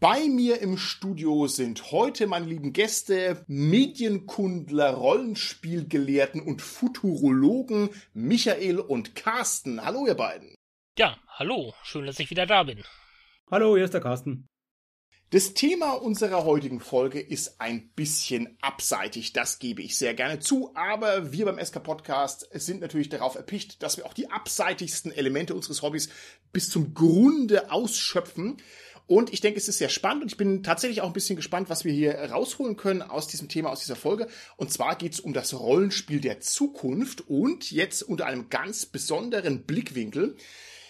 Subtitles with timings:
[0.00, 9.16] Bei mir im Studio sind heute meine lieben Gäste Medienkundler, Rollenspielgelehrten und Futurologen Michael und
[9.16, 9.84] Carsten.
[9.84, 10.54] Hallo ihr beiden.
[10.96, 12.84] Ja, hallo, schön, dass ich wieder da bin.
[13.50, 14.46] Hallo, hier ist der Carsten.
[15.30, 20.74] Das Thema unserer heutigen Folge ist ein bisschen abseitig, das gebe ich sehr gerne zu,
[20.74, 25.54] aber wir beim SK Podcast sind natürlich darauf erpicht, dass wir auch die abseitigsten Elemente
[25.54, 26.08] unseres Hobbys
[26.52, 28.56] bis zum Grunde ausschöpfen.
[29.08, 31.70] Und ich denke, es ist sehr spannend und ich bin tatsächlich auch ein bisschen gespannt,
[31.70, 34.28] was wir hier rausholen können aus diesem Thema, aus dieser Folge.
[34.56, 39.64] Und zwar geht es um das Rollenspiel der Zukunft und jetzt unter einem ganz besonderen
[39.64, 40.36] Blickwinkel.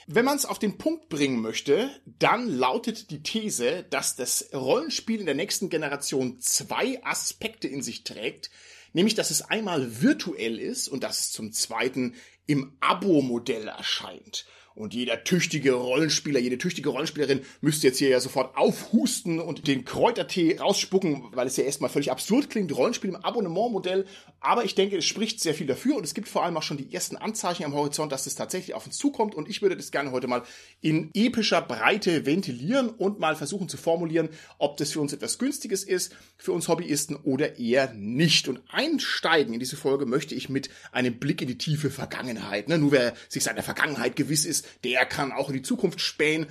[0.09, 5.21] Wenn man es auf den Punkt bringen möchte, dann lautet die These, dass das Rollenspiel
[5.21, 8.51] in der nächsten Generation zwei Aspekte in sich trägt,
[8.95, 14.45] nämlich dass es einmal virtuell ist und dass es zum zweiten im Abo-Modell erscheint.
[14.79, 19.85] Und jeder tüchtige Rollenspieler, jede tüchtige Rollenspielerin müsste jetzt hier ja sofort aufhusten und den
[19.85, 22.77] Kräutertee rausspucken, weil es ja erstmal völlig absurd klingt.
[22.77, 24.07] Rollenspiel im Abonnementmodell.
[24.39, 26.77] Aber ich denke, es spricht sehr viel dafür und es gibt vor allem auch schon
[26.77, 29.35] die ersten Anzeichen am Horizont, dass es tatsächlich auf uns zukommt.
[29.35, 30.45] Und ich würde das gerne heute mal
[30.81, 35.83] in epischer Breite ventilieren und mal versuchen zu formulieren, ob das für uns etwas Günstiges
[35.83, 38.47] ist, für uns Hobbyisten oder eher nicht.
[38.47, 42.69] Und einsteigen in diese Folge möchte ich mit einem Blick in die tiefe Vergangenheit.
[42.69, 42.79] Ne?
[42.79, 46.47] Nur wer sich seiner Vergangenheit gewiss ist, der kann auch in die Zukunft spähen.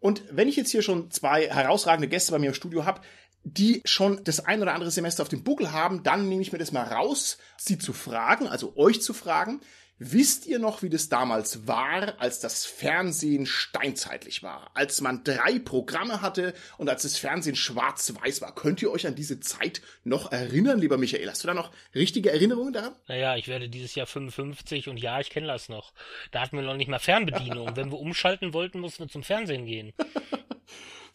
[0.00, 3.00] Und wenn ich jetzt hier schon zwei herausragende Gäste bei mir im Studio habe,
[3.44, 6.58] die schon das ein oder andere Semester auf dem Buckel haben, dann nehme ich mir
[6.58, 9.60] das mal raus, sie zu fragen, also euch zu fragen,
[9.98, 14.70] Wisst ihr noch, wie das damals war, als das Fernsehen steinzeitlich war?
[14.74, 18.54] Als man drei Programme hatte und als das Fernsehen schwarz-weiß war?
[18.54, 21.30] Könnt ihr euch an diese Zeit noch erinnern, lieber Michael?
[21.30, 22.94] Hast du da noch richtige Erinnerungen daran?
[23.08, 25.94] Naja, ich werde dieses Jahr 55 und ja, ich kenne das noch.
[26.30, 27.70] Da hatten wir noch nicht mal Fernbedienung.
[27.76, 29.94] Wenn wir umschalten wollten, mussten wir zum Fernsehen gehen.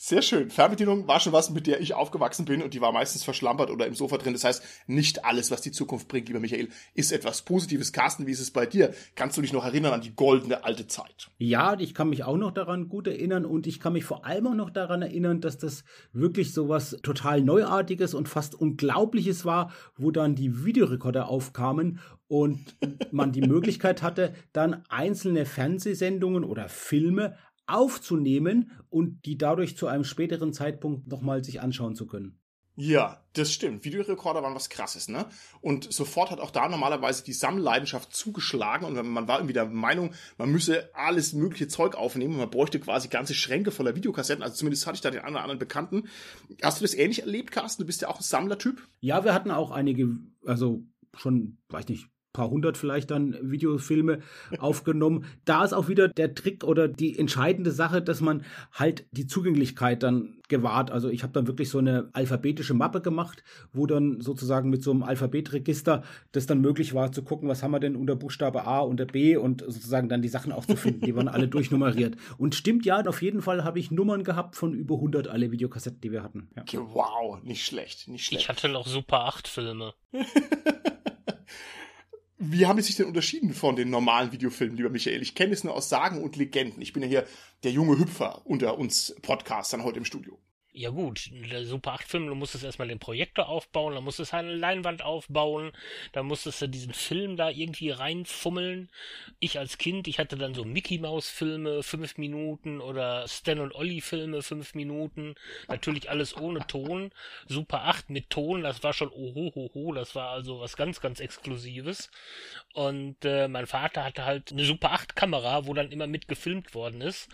[0.04, 0.50] Sehr schön.
[0.50, 3.86] Fernbedienung war schon was, mit der ich aufgewachsen bin und die war meistens verschlampert oder
[3.86, 4.34] im Sofa drin.
[4.34, 7.94] Das heißt, nicht alles, was die Zukunft bringt, lieber Michael, ist etwas Positives.
[7.94, 8.96] Carsten, wie ist es bei dir?
[9.14, 11.30] Kannst du dich noch erinnern an die goldene alte Zeit?
[11.38, 14.48] Ja, ich kann mich auch noch daran gut erinnern und ich kann mich vor allem
[14.48, 19.72] auch noch daran erinnern, dass das wirklich so was total Neuartiges und fast Unglaubliches war,
[19.98, 22.76] wo dann die Videorekorder aufkamen und
[23.12, 27.38] man die Möglichkeit hatte, dann einzelne Fernsehsendungen oder Filme
[27.72, 32.38] aufzunehmen und die dadurch zu einem späteren Zeitpunkt nochmal sich anschauen zu können.
[32.76, 33.84] Ja, das stimmt.
[33.84, 35.28] Videorekorder waren was krasses, ne?
[35.60, 40.14] Und sofort hat auch da normalerweise die Sammleidenschaft zugeschlagen und man war irgendwie der Meinung,
[40.38, 42.38] man müsse alles mögliche Zeug aufnehmen.
[42.38, 44.42] Man bräuchte quasi ganze Schränke voller Videokassetten.
[44.42, 46.08] Also zumindest hatte ich da den einen oder anderen Bekannten.
[46.64, 47.84] Hast du das ähnlich erlebt, Carsten?
[47.84, 48.82] Du bist ja auch ein Sammlertyp.
[49.02, 50.84] Ja, wir hatten auch einige, also
[51.14, 54.20] schon, weiß nicht, paar hundert vielleicht dann Videofilme
[54.58, 55.26] aufgenommen.
[55.46, 58.44] Da ist auch wieder der Trick oder die entscheidende Sache, dass man
[58.74, 60.92] halt die Zugänglichkeit dann gewahrt.
[60.92, 63.44] Also ich habe dann wirklich so eine alphabetische Mappe gemacht,
[63.74, 67.72] wo dann sozusagen mit so einem Alphabetregister das dann möglich war zu gucken, was haben
[67.72, 71.06] wir denn unter Buchstabe A unter B und sozusagen dann die Sachen auch zu finden.
[71.06, 72.18] Die waren alle durchnummeriert.
[72.38, 76.02] Und stimmt ja, auf jeden Fall habe ich Nummern gehabt von über 100 alle Videokassetten,
[76.02, 76.50] die wir hatten.
[76.56, 76.64] Ja.
[76.94, 78.44] Wow, nicht schlecht, nicht schlecht.
[78.44, 79.94] Ich hatte noch Super 8 Filme.
[82.44, 85.22] Wie haben die sich denn unterschieden von den normalen Videofilmen, lieber Michael?
[85.22, 86.82] Ich kenne es nur aus Sagen und Legenden.
[86.82, 87.28] Ich bin ja hier
[87.64, 90.40] der junge Hüpfer unter uns Podcastern heute im Studio.
[90.74, 94.38] Ja gut, der Super 8 Film, du musstest erstmal den Projektor aufbauen, dann musstest du
[94.38, 95.74] eine Leinwand aufbauen,
[96.14, 98.88] dann musstest du diesen Film da irgendwie reinfummeln.
[99.42, 103.76] Ich als Kind, ich hatte dann so Mickey Maus Filme, fünf Minuten oder Stan und
[103.76, 105.36] Ollie Filme, fünf Minuten.
[105.68, 107.12] Natürlich alles ohne Ton.
[107.50, 112.10] Super 8 mit Ton, das war schon ohohoho, das war also was ganz, ganz Exklusives.
[112.74, 116.74] Und äh, mein Vater hatte halt eine Super 8 Kamera, wo dann immer mit gefilmt
[116.74, 117.28] worden ist.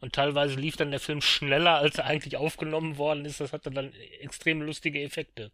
[0.00, 3.52] Und teilweise lief dann der Film schneller, als er eigentlich aufgenommen aufgenommen worden ist, das
[3.52, 5.50] hatte dann extrem lustige Effekte.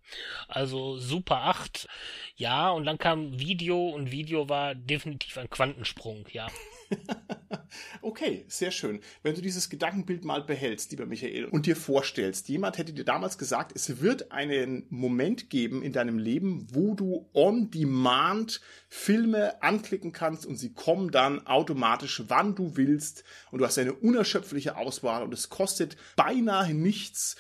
[0.49, 1.89] Also Super 8,
[2.37, 6.49] ja, und dann kam Video und Video war definitiv ein Quantensprung, ja.
[8.03, 9.01] okay, sehr schön.
[9.23, 13.39] Wenn du dieses Gedankenbild mal behältst, lieber Michael, und dir vorstellst, jemand hätte dir damals
[13.39, 20.13] gesagt, es wird einen Moment geben in deinem Leben, wo du on demand Filme anklicken
[20.13, 25.23] kannst und sie kommen dann automatisch, wann du willst und du hast eine unerschöpfliche Auswahl
[25.23, 27.37] und es kostet beinahe nichts.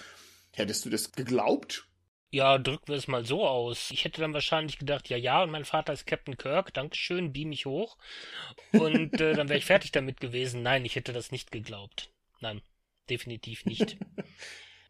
[0.52, 1.89] Hättest du das geglaubt?
[2.32, 3.90] Ja, drücken wir es mal so aus.
[3.90, 7.48] Ich hätte dann wahrscheinlich gedacht, ja, ja, und mein Vater ist Captain Kirk, Dankeschön, beam
[7.48, 7.96] mich hoch.
[8.72, 10.62] Und äh, dann wäre ich fertig damit gewesen.
[10.62, 12.10] Nein, ich hätte das nicht geglaubt.
[12.40, 12.62] Nein,
[13.08, 13.96] definitiv nicht.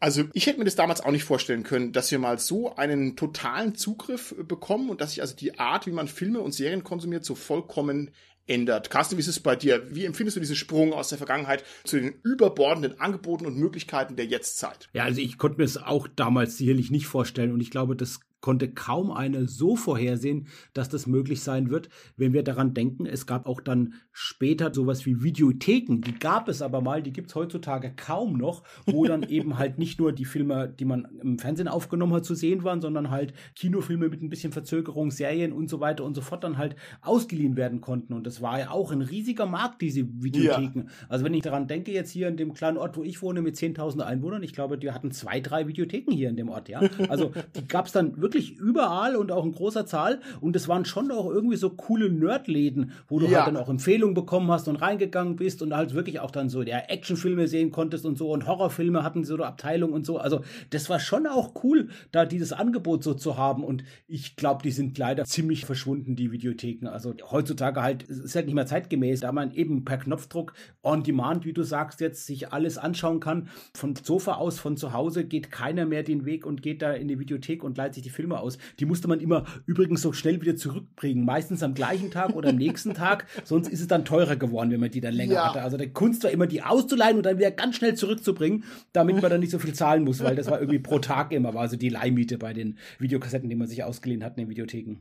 [0.03, 3.17] Also ich hätte mir das damals auch nicht vorstellen können, dass wir mal so einen
[3.17, 7.23] totalen Zugriff bekommen und dass sich also die Art, wie man Filme und Serien konsumiert,
[7.23, 8.11] so vollkommen
[8.51, 8.91] ändert.
[8.91, 9.83] Carsten, wie ist es bei dir?
[9.95, 14.27] Wie empfindest du diesen Sprung aus der Vergangenheit zu den überbordenden Angeboten und Möglichkeiten der
[14.27, 14.89] Jetztzeit?
[14.93, 18.21] Ja, also ich konnte mir es auch damals sicherlich nicht vorstellen und ich glaube, das
[18.41, 23.27] konnte kaum eine so vorhersehen, dass das möglich sein wird, wenn wir daran denken, es
[23.27, 27.35] gab auch dann später sowas wie Videotheken, die gab es aber mal, die gibt es
[27.35, 31.69] heutzutage kaum noch, wo dann eben halt nicht nur die Filme, die man im Fernsehen
[31.69, 35.81] aufgenommen hat, zu sehen waren, sondern halt Kinofilme mit ein bisschen Verzögerung, Serien und so
[35.81, 38.13] weiter und so fort dann halt ausgeliehen werden konnten.
[38.13, 40.81] Und das war ja auch ein riesiger Markt, diese Videotheken.
[40.81, 40.87] Ja.
[41.09, 43.57] Also wenn ich daran denke, jetzt hier in dem kleinen Ort, wo ich wohne, mit
[43.57, 46.81] 10.000 Einwohnern, ich glaube, die hatten zwei, drei Videotheken hier in dem Ort, ja.
[47.09, 50.21] Also die gab es dann wirklich wirklich überall und auch in großer Zahl.
[50.41, 53.39] Und es waren schon auch irgendwie so coole Nerdläden, wo du ja.
[53.39, 56.63] halt dann auch Empfehlungen bekommen hast und reingegangen bist und halt wirklich auch dann so
[56.63, 60.19] der Actionfilme sehen konntest und so und Horrorfilme hatten so eine Abteilung und so.
[60.19, 63.65] Also das war schon auch cool, da dieses Angebot so zu haben.
[63.65, 66.89] Und ich glaube, die sind leider ziemlich verschwunden, die Videotheken.
[66.89, 70.53] Also heutzutage halt, es ist halt nicht mehr zeitgemäß, da man eben per Knopfdruck
[70.83, 73.49] on demand, wie du sagst, jetzt sich alles anschauen kann.
[73.75, 77.09] Von Sofa aus, von zu Hause geht keiner mehr den Weg und geht da in
[77.09, 78.59] die Videothek und leitet sich die Filme aus.
[78.79, 81.25] Die musste man immer übrigens so schnell wieder zurückbringen.
[81.25, 83.27] Meistens am gleichen Tag oder am nächsten Tag.
[83.45, 85.49] Sonst ist es dann teurer geworden, wenn man die dann länger ja.
[85.49, 85.63] hatte.
[85.63, 89.31] Also der Kunst war immer, die auszuleihen und dann wieder ganz schnell zurückzubringen, damit man
[89.31, 91.77] dann nicht so viel zahlen muss, weil das war irgendwie pro Tag immer, war also
[91.77, 94.99] die Leihmiete bei den Videokassetten, die man sich ausgeliehen hat in den Videotheken.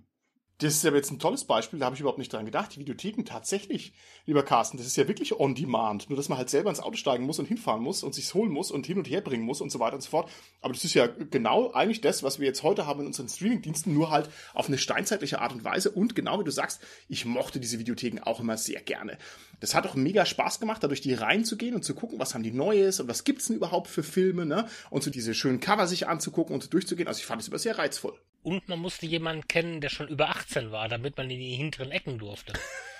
[0.61, 2.75] Das ist ja jetzt ein tolles Beispiel, da habe ich überhaupt nicht dran gedacht.
[2.75, 3.93] Die Videotheken tatsächlich,
[4.25, 6.09] lieber Carsten, das ist ja wirklich on demand.
[6.09, 8.51] Nur, dass man halt selber ins Auto steigen muss und hinfahren muss und sich's holen
[8.51, 10.29] muss und hin und her bringen muss und so weiter und so fort.
[10.59, 13.93] Aber das ist ja genau eigentlich das, was wir jetzt heute haben in unseren Streamingdiensten,
[13.93, 15.91] nur halt auf eine steinzeitliche Art und Weise.
[15.91, 19.17] Und genau wie du sagst, ich mochte diese Videotheken auch immer sehr gerne.
[19.61, 22.19] Das hat auch mega Spaß gemacht, da durch die Reihen zu gehen und zu gucken,
[22.19, 24.67] was haben die Neues und was gibt's denn überhaupt für Filme, ne?
[24.89, 27.07] Und so diese schönen Cover sich anzugucken und durchzugehen.
[27.07, 28.19] Also ich fand es immer sehr reizvoll.
[28.43, 31.91] Und man musste jemanden kennen, der schon über 18 war, damit man in die hinteren
[31.91, 32.53] Ecken durfte.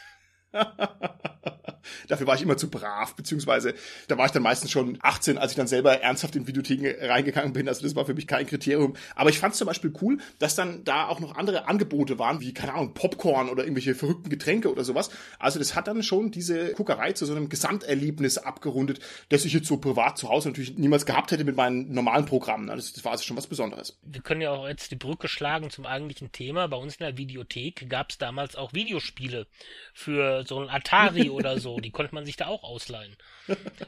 [2.08, 3.74] Dafür war ich immer zu brav, beziehungsweise
[4.08, 7.54] da war ich dann meistens schon 18, als ich dann selber ernsthaft in Videotheken reingegangen
[7.54, 7.68] bin.
[7.68, 8.96] Also das war für mich kein Kriterium.
[9.16, 12.42] Aber ich fand es zum Beispiel cool, dass dann da auch noch andere Angebote waren,
[12.42, 15.10] wie, keine Ahnung, Popcorn oder irgendwelche verrückten Getränke oder sowas.
[15.38, 19.00] Also das hat dann schon diese Guckerei zu so einem Gesamterlebnis abgerundet,
[19.30, 22.68] das ich jetzt so privat zu Hause natürlich niemals gehabt hätte mit meinen normalen Programmen.
[22.68, 24.00] Das, das war also schon was Besonderes.
[24.04, 26.68] Wir können ja auch jetzt die Brücke schlagen zum eigentlichen Thema.
[26.68, 29.48] Bei uns in der Videothek gab es damals auch Videospiele
[29.94, 31.80] für so ein Atari oder so.
[31.80, 33.16] Die konnte man sich da auch ausleihen.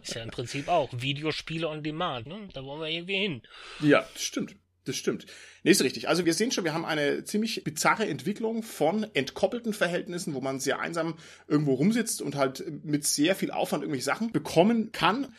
[0.01, 2.27] Ist ja im Prinzip auch Videospiele on Demand.
[2.27, 2.47] Ne?
[2.53, 3.41] Da wollen wir irgendwie hin.
[3.79, 4.55] Ja, das stimmt.
[4.85, 5.27] Das stimmt.
[5.61, 6.09] Nee, ist richtig.
[6.09, 10.59] Also wir sehen schon, wir haben eine ziemlich bizarre Entwicklung von entkoppelten Verhältnissen, wo man
[10.59, 11.17] sehr einsam
[11.47, 15.35] irgendwo rumsitzt und halt mit sehr viel Aufwand irgendwelche Sachen bekommen kann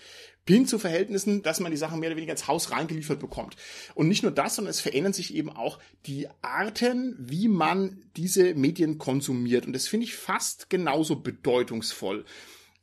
[0.49, 3.57] hin zu Verhältnissen, dass man die Sachen mehr oder weniger ins Haus reingeliefert bekommt.
[3.95, 8.55] Und nicht nur das, sondern es verändern sich eben auch die Arten, wie man diese
[8.55, 9.67] Medien konsumiert.
[9.67, 12.25] Und das finde ich fast genauso bedeutungsvoll.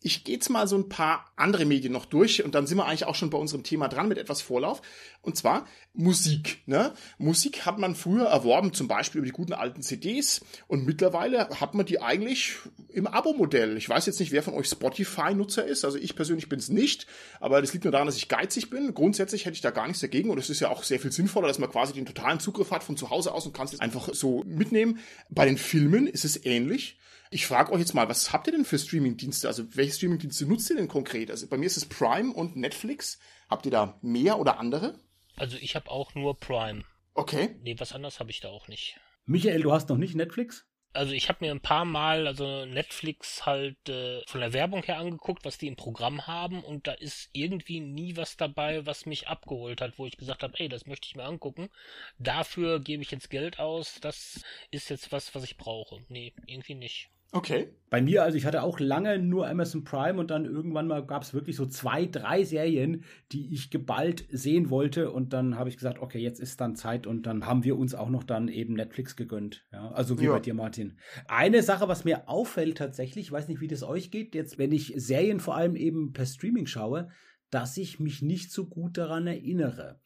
[0.02, 2.86] Ich gehe jetzt mal so ein paar andere Medien noch durch und dann sind wir
[2.86, 4.82] eigentlich auch schon bei unserem Thema dran mit etwas Vorlauf.
[5.22, 6.62] Und zwar Musik.
[6.68, 6.94] Ne?
[7.18, 11.74] Musik hat man früher erworben, zum Beispiel über die guten alten CDs und mittlerweile hat
[11.74, 12.56] man die eigentlich
[12.88, 13.76] im Abo-Modell.
[13.76, 15.84] Ich weiß jetzt nicht, wer von euch Spotify-Nutzer ist.
[15.84, 17.06] Also ich persönlich bin es nicht,
[17.42, 18.94] aber das liegt nur daran, dass ich geizig bin.
[18.94, 21.50] Grundsätzlich hätte ich da gar nichts dagegen und es ist ja auch sehr viel sinnvoller,
[21.50, 24.14] dass man quasi den totalen Zugriff hat von zu Hause aus und kann es einfach
[24.14, 25.00] so mitnehmen.
[25.30, 26.98] Bei den Filmen ist es ähnlich.
[27.32, 29.48] Ich frage euch jetzt mal, was habt ihr denn für Streamingdienste?
[29.48, 31.30] Also welche Streamingdienste nutzt ihr denn konkret?
[31.30, 33.20] Also bei mir ist es Prime und Netflix.
[33.50, 35.00] Habt ihr da mehr oder andere?
[35.36, 36.84] Also ich habe auch nur Prime.
[37.14, 37.56] Okay.
[37.62, 39.00] Nee, was anderes habe ich da auch nicht.
[39.26, 40.66] Michael, du hast noch nicht Netflix?
[40.92, 44.98] Also ich habe mir ein paar Mal also Netflix halt äh, von der Werbung her
[44.98, 49.28] angeguckt, was die im Programm haben und da ist irgendwie nie was dabei, was mich
[49.28, 51.70] abgeholt hat, wo ich gesagt habe, ey, das möchte ich mir angucken.
[52.18, 54.00] Dafür gebe ich jetzt Geld aus.
[54.02, 56.00] Das ist jetzt was, was ich brauche.
[56.08, 57.12] Nee, irgendwie nicht.
[57.32, 57.70] Okay.
[57.92, 61.24] Bei mir, also ich hatte auch lange nur Amazon Prime und dann irgendwann mal gab
[61.24, 65.78] es wirklich so zwei, drei Serien, die ich geballt sehen wollte und dann habe ich
[65.78, 68.76] gesagt, okay, jetzt ist dann Zeit und dann haben wir uns auch noch dann eben
[68.76, 69.66] Netflix gegönnt.
[69.72, 70.34] Ja, also wie ja.
[70.34, 70.98] bei dir, Martin.
[71.28, 74.72] Eine Sache, was mir auffällt tatsächlich, ich weiß nicht, wie das euch geht, jetzt, wenn
[74.72, 77.10] ich Serien vor allem eben per Streaming schaue,
[77.50, 80.00] dass ich mich nicht so gut daran erinnere.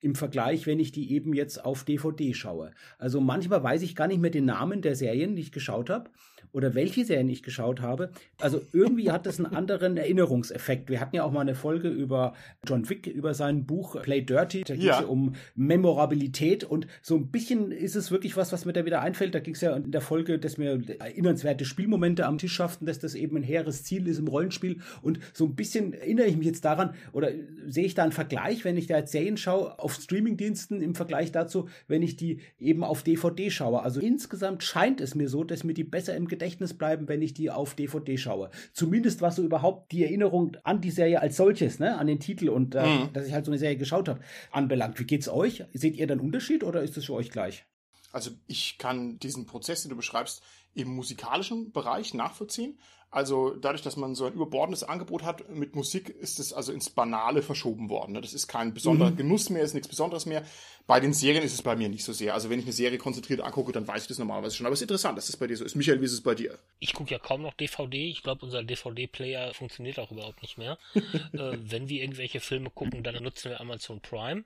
[0.00, 2.72] Im Vergleich, wenn ich die eben jetzt auf DVD schaue.
[2.98, 6.10] Also manchmal weiß ich gar nicht mehr den Namen der Serien, die ich geschaut habe
[6.52, 8.10] oder welche Serien ich geschaut habe.
[8.40, 10.90] Also irgendwie hat das einen anderen Erinnerungseffekt.
[10.90, 12.34] Wir hatten ja auch mal eine Folge über
[12.66, 14.62] John Wick, über sein Buch Play Dirty.
[14.64, 15.00] Da ging es ja.
[15.00, 19.00] ja um Memorabilität und so ein bisschen ist es wirklich was, was mir da wieder
[19.02, 19.34] einfällt.
[19.34, 22.98] Da ging es ja in der Folge, dass mir erinnernswerte Spielmomente am Tisch schafften, dass
[22.98, 24.78] das eben ein hehres Ziel ist im Rollenspiel.
[25.02, 27.30] Und so ein bisschen erinnere ich mich jetzt daran oder
[27.66, 31.32] sehe ich da einen Vergleich, wenn ich da jetzt Serien schaue auf Streamingdiensten im Vergleich
[31.32, 33.82] dazu, wenn ich die eben auf DVD schaue.
[33.82, 37.34] Also insgesamt scheint es mir so, dass mir die besser im Gedächtnis bleiben, wenn ich
[37.34, 38.50] die auf DVD schaue.
[38.72, 42.48] Zumindest was so überhaupt die Erinnerung an die Serie als solches, ne, an den Titel
[42.50, 43.12] und äh, mhm.
[43.12, 44.20] dass ich halt so eine Serie geschaut habe,
[44.52, 45.00] anbelangt.
[45.00, 45.64] Wie geht's euch?
[45.72, 47.64] Seht ihr dann Unterschied oder ist es für euch gleich?
[48.12, 50.42] Also ich kann diesen Prozess, den du beschreibst,
[50.74, 52.78] im musikalischen Bereich nachvollziehen.
[53.12, 56.90] Also dadurch, dass man so ein überbordendes Angebot hat mit Musik, ist es also ins
[56.90, 58.12] Banale verschoben worden.
[58.12, 58.20] Ne?
[58.20, 59.16] Das ist kein besonderer mhm.
[59.16, 60.44] Genuss mehr, ist nichts Besonderes mehr.
[60.86, 62.34] Bei den Serien ist es bei mir nicht so sehr.
[62.34, 64.66] Also wenn ich eine Serie konzentriert angucke, dann weiß ich das normalerweise schon.
[64.66, 65.74] Aber es ist interessant, dass das bei dir so ist.
[65.74, 66.56] Michael, wie ist es bei dir?
[66.78, 68.08] Ich gucke ja kaum noch DVD.
[68.08, 70.78] Ich glaube, unser DVD-Player funktioniert auch überhaupt nicht mehr.
[70.94, 74.44] äh, wenn wir irgendwelche Filme gucken, dann nutzen wir Amazon Prime.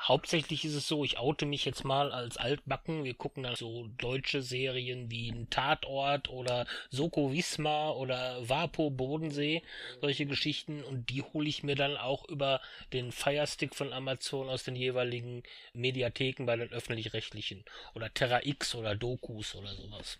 [0.00, 3.04] Hauptsächlich ist es so, ich oute mich jetzt mal als Altbacken.
[3.04, 9.62] Wir gucken dann so deutsche Serien wie ein Tatort oder Soko Wismar oder Vapo Bodensee,
[10.00, 10.84] solche Geschichten.
[10.84, 12.60] Und die hole ich mir dann auch über
[12.92, 17.64] den Firestick von Amazon aus den jeweiligen Mediatheken bei den öffentlich-rechtlichen.
[17.94, 20.18] Oder Terra X oder Dokus oder sowas.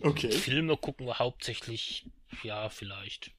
[0.00, 0.30] Okay.
[0.32, 2.06] Filme gucken wir hauptsächlich,
[2.42, 3.30] ja, vielleicht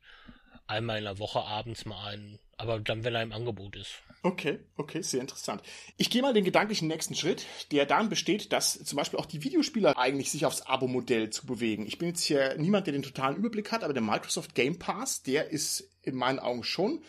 [0.67, 2.39] einmal in der Woche abends mal einen.
[2.57, 4.01] Aber dann, wenn er im Angebot ist.
[4.23, 5.61] Okay, okay, sehr interessant.
[5.95, 9.43] Ich gehe mal den gedanklichen nächsten Schritt, der dann besteht, dass zum Beispiel auch die
[9.43, 11.85] Videospieler eigentlich sich aufs Abo-Modell zu bewegen.
[11.85, 15.21] Ich bin jetzt hier niemand, der den totalen Überblick hat, aber der Microsoft Game Pass,
[15.21, 17.03] der ist in meinen Augen schon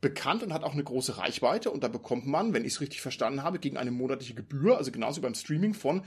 [0.00, 3.00] bekannt und hat auch eine große Reichweite und da bekommt man, wenn ich es richtig
[3.00, 6.02] verstanden habe, gegen eine monatliche Gebühr, also genauso beim Streaming von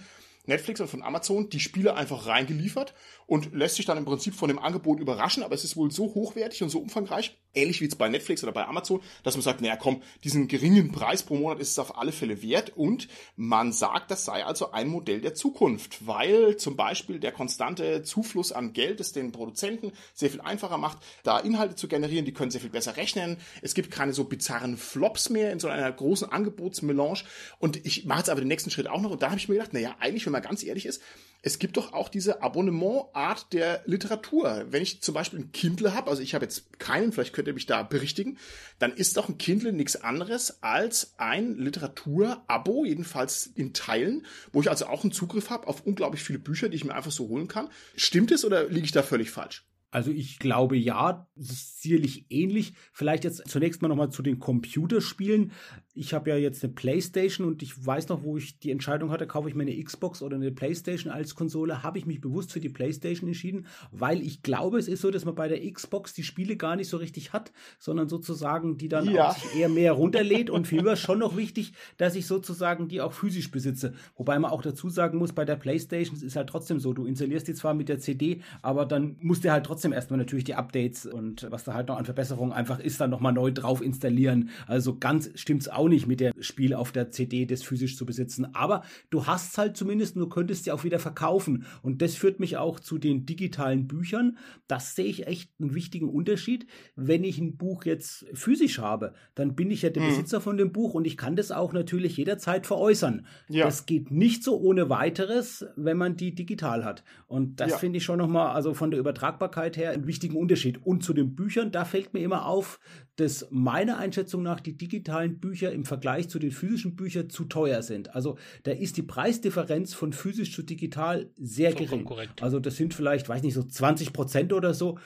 [0.47, 2.93] Netflix und von Amazon die Spiele einfach reingeliefert
[3.25, 6.13] und lässt sich dann im Prinzip von dem Angebot überraschen, aber es ist wohl so
[6.13, 9.61] hochwertig und so umfangreich, ähnlich wie jetzt bei Netflix oder bei Amazon, dass man sagt,
[9.61, 13.73] naja komm, diesen geringen Preis pro Monat ist es auf alle Fälle wert und man
[13.73, 18.73] sagt, das sei also ein Modell der Zukunft, weil zum Beispiel der konstante Zufluss an
[18.73, 22.61] Geld es den Produzenten sehr viel einfacher macht, da Inhalte zu generieren, die können sehr
[22.61, 27.23] viel besser rechnen, es gibt keine so bizarren Flops mehr in so einer großen Angebotsmelange.
[27.59, 29.11] Und ich mache jetzt aber den nächsten Schritt auch noch.
[29.11, 31.01] Und da habe ich mir gedacht, naja, eigentlich, wenn man ganz ehrlich ist,
[31.47, 34.65] es gibt doch auch diese Abonnementart der Literatur.
[34.69, 37.53] Wenn ich zum Beispiel ein Kindle habe, also ich habe jetzt keinen, vielleicht könnt ihr
[37.53, 38.37] mich da berichtigen,
[38.79, 44.69] dann ist doch ein Kindle nichts anderes als ein Literatur-Abo, jedenfalls in Teilen, wo ich
[44.69, 47.47] also auch einen Zugriff habe auf unglaublich viele Bücher, die ich mir einfach so holen
[47.47, 47.69] kann.
[47.95, 49.63] Stimmt es oder liege ich da völlig falsch?
[49.97, 52.73] Also ich glaube ja, es ist sicherlich ähnlich.
[52.93, 55.51] Vielleicht jetzt zunächst mal nochmal zu den Computerspielen
[55.97, 59.25] ich habe ja jetzt eine Playstation und ich weiß noch, wo ich die Entscheidung hatte,
[59.25, 62.59] kaufe ich mir eine Xbox oder eine Playstation als Konsole, habe ich mich bewusst für
[62.59, 66.21] die Playstation entschieden, weil ich glaube, es ist so, dass man bei der Xbox die
[66.21, 69.35] Spiele gar nicht so richtig hat, sondern sozusagen die dann ja.
[69.57, 73.49] eher mehr runterlädt und viel war schon noch wichtig, dass ich sozusagen die auch physisch
[73.49, 73.93] besitze.
[74.15, 77.47] Wobei man auch dazu sagen muss, bei der Playstation ist halt trotzdem so, du installierst
[77.47, 81.05] die zwar mit der CD, aber dann musst du halt trotzdem erstmal natürlich die Updates
[81.05, 84.49] und was da halt noch an Verbesserungen einfach ist, dann nochmal neu drauf installieren.
[84.67, 88.05] Also ganz stimmt's auch auch nicht mit dem Spiel auf der CD, das physisch zu
[88.05, 88.53] besitzen.
[88.53, 91.65] Aber du hast halt zumindest, du könntest sie auch wieder verkaufen.
[91.81, 94.37] Und das führt mich auch zu den digitalen Büchern.
[94.67, 96.67] Das sehe ich echt einen wichtigen Unterschied.
[96.95, 100.09] Wenn ich ein Buch jetzt physisch habe, dann bin ich ja der mhm.
[100.09, 103.25] Besitzer von dem Buch und ich kann das auch natürlich jederzeit veräußern.
[103.47, 103.65] Ja.
[103.65, 107.03] Das geht nicht so ohne weiteres, wenn man die digital hat.
[107.27, 107.77] Und das ja.
[107.77, 110.85] finde ich schon nochmal, also von der Übertragbarkeit her, einen wichtigen Unterschied.
[110.85, 112.79] Und zu den Büchern, da fällt mir immer auf,
[113.17, 117.81] dass meiner Einschätzung nach die digitalen Bücher im Vergleich zu den physischen Büchern zu teuer
[117.81, 118.15] sind.
[118.15, 122.05] Also da ist die Preisdifferenz von physisch zu digital sehr Vollkommen gering.
[122.05, 122.43] Korrekt.
[122.43, 124.99] Also das sind vielleicht, weiß nicht, so 20 Prozent oder so,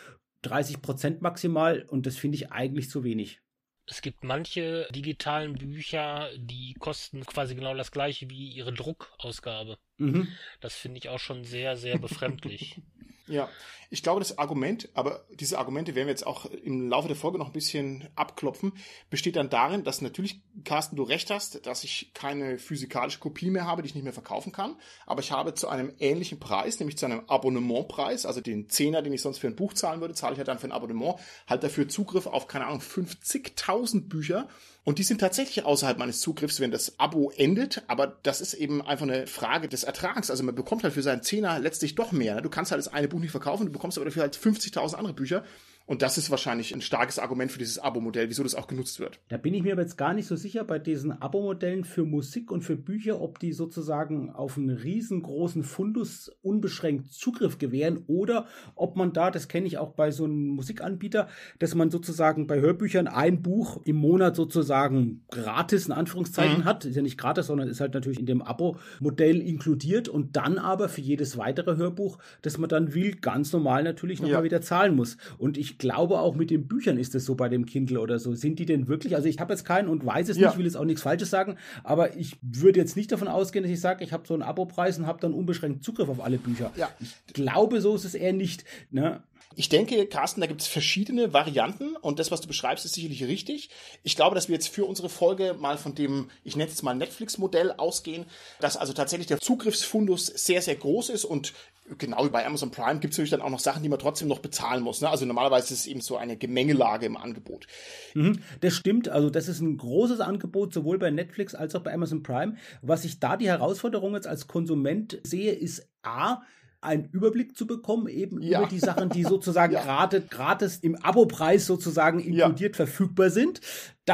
[0.44, 3.42] 30 Prozent maximal und das finde ich eigentlich zu wenig.
[3.88, 9.78] Es gibt manche digitalen Bücher, die kosten quasi genau das gleiche wie ihre Druckausgabe.
[9.98, 10.28] Mhm.
[10.62, 12.82] Das finde ich auch schon sehr, sehr befremdlich.
[13.32, 13.50] Ja,
[13.94, 17.38] ich glaube, das Argument, aber diese Argumente werden wir jetzt auch im Laufe der Folge
[17.38, 18.72] noch ein bisschen abklopfen,
[19.10, 23.68] besteht dann darin, dass natürlich, Carsten, du recht hast, dass ich keine physikalische Kopie mehr
[23.68, 26.98] habe, die ich nicht mehr verkaufen kann, aber ich habe zu einem ähnlichen Preis, nämlich
[26.98, 30.34] zu einem Abonnementpreis, also den Zehner, den ich sonst für ein Buch zahlen würde, zahle
[30.34, 34.48] ich halt dann für ein Abonnement, halt dafür Zugriff auf, keine Ahnung, 50.000 Bücher
[34.84, 37.84] und die sind tatsächlich außerhalb meines Zugriffs, wenn das Abo endet.
[37.88, 40.32] Aber das ist eben einfach eine Frage des Ertrags.
[40.32, 42.42] Also man bekommt halt für seinen Zehner letztlich doch mehr.
[42.42, 45.14] Du kannst halt das eine Buch nicht verkaufen, du bekommst aber dafür halt 50.000 andere
[45.14, 45.44] Bücher.
[45.86, 49.20] Und das ist wahrscheinlich ein starkes Argument für dieses Abo-Modell, wieso das auch genutzt wird.
[49.28, 52.52] Da bin ich mir aber jetzt gar nicht so sicher bei diesen Abo-Modellen für Musik
[52.52, 58.96] und für Bücher, ob die sozusagen auf einen riesengroßen Fundus unbeschränkt Zugriff gewähren oder ob
[58.96, 61.28] man da, das kenne ich auch bei so einem Musikanbieter,
[61.60, 66.66] dass man sozusagen bei Hörbüchern ein Buch im Monat sozusagen gratis in Anführungszeichen mhm.
[66.66, 66.86] hat.
[66.86, 70.90] Ist ja nicht gratis, sondern ist halt natürlich in dem Abo-Modell inkludiert und dann aber
[70.90, 74.44] für jedes weitere Hörbuch, das man dann will, ganz normal natürlich nochmal ja.
[74.44, 75.18] wieder zahlen muss.
[75.38, 78.34] Und ich glaube auch mit den Büchern ist es so bei dem Kindle oder so.
[78.34, 80.48] Sind die denn wirklich, also ich habe jetzt keinen und weiß es ja.
[80.48, 83.72] nicht, will jetzt auch nichts Falsches sagen, aber ich würde jetzt nicht davon ausgehen, dass
[83.72, 86.72] ich sage, ich habe so einen Abo-Preis und habe dann unbeschränkt Zugriff auf alle Bücher.
[86.76, 86.90] Ja.
[87.00, 88.66] Ich glaube, so ist es eher nicht.
[88.92, 89.24] Ne?
[89.56, 93.24] Ich denke, Carsten, da gibt es verschiedene Varianten und das, was du beschreibst, ist sicherlich
[93.24, 93.70] richtig.
[94.04, 96.84] Ich glaube, dass wir jetzt für unsere Folge mal von dem, ich nenne es jetzt
[96.84, 98.26] mal Netflix-Modell ausgehen,
[98.60, 101.54] dass also tatsächlich der Zugriffsfundus sehr, sehr groß ist und
[101.98, 104.28] genau wie bei Amazon Prime gibt es natürlich dann auch noch Sachen, die man trotzdem
[104.28, 105.02] noch bezahlen muss.
[105.02, 105.10] Ne?
[105.10, 107.68] Also normalerweise ist es eben so eine Gemengelage im Angebot.
[108.14, 109.10] Mhm, das stimmt.
[109.10, 112.56] Also das ist ein großes Angebot, sowohl bei Netflix als auch bei Amazon Prime.
[112.82, 116.42] Was ich da die Herausforderung jetzt als Konsument sehe, ist A,
[116.82, 118.60] einen Überblick zu bekommen, eben ja.
[118.60, 119.84] über die Sachen, die sozusagen ja.
[119.84, 122.86] gerade gratis im Abo-Preis sozusagen inkludiert ja.
[122.86, 123.62] verfügbar sind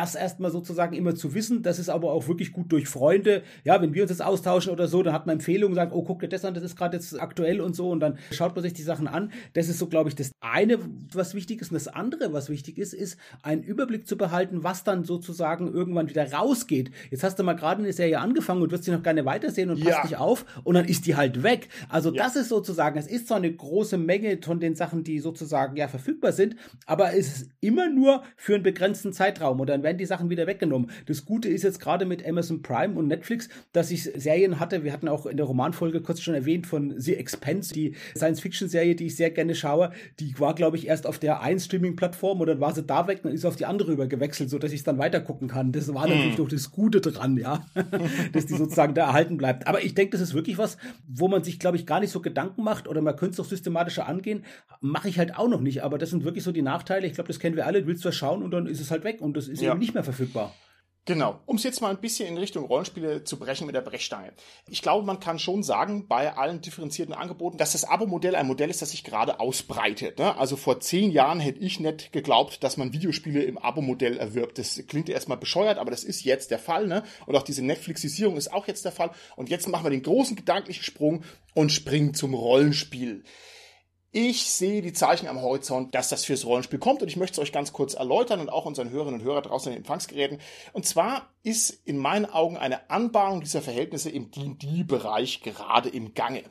[0.02, 1.64] das erstmal sozusagen immer zu wissen.
[1.64, 3.44] Das ist aber auch wirklich gut durch Freunde.
[3.64, 6.20] Ja, wenn wir uns jetzt austauschen oder so, dann hat man Empfehlungen, sagt, oh, guck
[6.20, 8.74] dir das an, das ist gerade jetzt aktuell und so und dann schaut man sich
[8.74, 9.32] die Sachen an.
[9.54, 10.80] Das ist so, glaube ich, das eine,
[11.14, 11.72] was wichtig ist.
[11.72, 16.10] Und das andere, was wichtig ist, ist, einen Überblick zu behalten, was dann sozusagen irgendwann
[16.10, 16.92] wieder rausgeht.
[17.10, 19.78] Jetzt hast du mal gerade eine Serie angefangen und wirst sie noch gerne weitersehen und
[19.78, 19.92] ja.
[19.92, 21.70] passt nicht auf und dann ist die halt weg.
[21.90, 22.24] Also ja.
[22.24, 25.88] das ist sozusagen, es ist zwar eine große Menge von den Sachen, die sozusagen ja
[25.88, 30.06] verfügbar sind, aber es ist immer nur für einen begrenzten Zeitraum oder dann werden die
[30.06, 30.92] Sachen wieder weggenommen.
[31.06, 34.84] Das Gute ist jetzt gerade mit Amazon Prime und Netflix, dass ich Serien hatte.
[34.84, 39.06] Wir hatten auch in der Romanfolge kurz schon erwähnt von The Expense, die Science-Fiction-Serie, die
[39.06, 39.92] ich sehr gerne schaue.
[40.20, 43.22] Die war, glaube ich, erst auf der einen Streaming-Plattform und dann war sie da weg,
[43.24, 45.72] dann ist auf die andere übergewechselt, sodass ich es dann weiter gucken kann.
[45.72, 46.38] Das war natürlich mm.
[46.38, 47.66] doch das Gute dran, ja,
[48.34, 49.68] dass die sozusagen da erhalten bleibt.
[49.68, 50.78] Aber ich denke, das ist wirklich was,
[51.08, 53.46] wo man sich, glaube ich, gar nicht so Gedanken macht oder man könnte es doch
[53.46, 54.44] systematischer angehen.
[54.82, 57.08] Mache ich halt auch noch nicht, aber das sind wirklich so die Nachteile.
[57.08, 57.82] Ich glaube, das kennen wir alle.
[57.82, 59.67] Du willst was schauen und dann ist es halt weg und das ist ja.
[59.72, 60.54] Eben nicht mehr verfügbar.
[61.08, 64.34] Genau, um es jetzt mal ein bisschen in Richtung Rollenspiele zu brechen mit der Brechstange.
[64.68, 68.70] Ich glaube, man kann schon sagen, bei allen differenzierten Angeboten, dass das Abo-Modell ein Modell
[68.70, 70.20] ist, das sich gerade ausbreitet.
[70.20, 70.36] Ne?
[70.38, 74.58] Also vor zehn Jahren hätte ich nicht geglaubt, dass man Videospiele im Abo-Modell erwirbt.
[74.58, 76.88] Das klingt erstmal bescheuert, aber das ist jetzt der Fall.
[76.88, 77.04] Ne?
[77.26, 79.12] Und auch diese Netflixisierung ist auch jetzt der Fall.
[79.38, 83.24] Und jetzt machen wir den großen gedanklichen Sprung und springen zum Rollenspiel.
[84.12, 87.46] Ich sehe die Zeichen am Horizont, dass das fürs Rollenspiel kommt und ich möchte es
[87.46, 90.40] euch ganz kurz erläutern und auch unseren Hörerinnen und Hörern draußen in den Empfangsgeräten.
[90.72, 96.44] Und zwar ist in meinen Augen eine Anbahnung dieser Verhältnisse im D&D-Bereich gerade im Gange.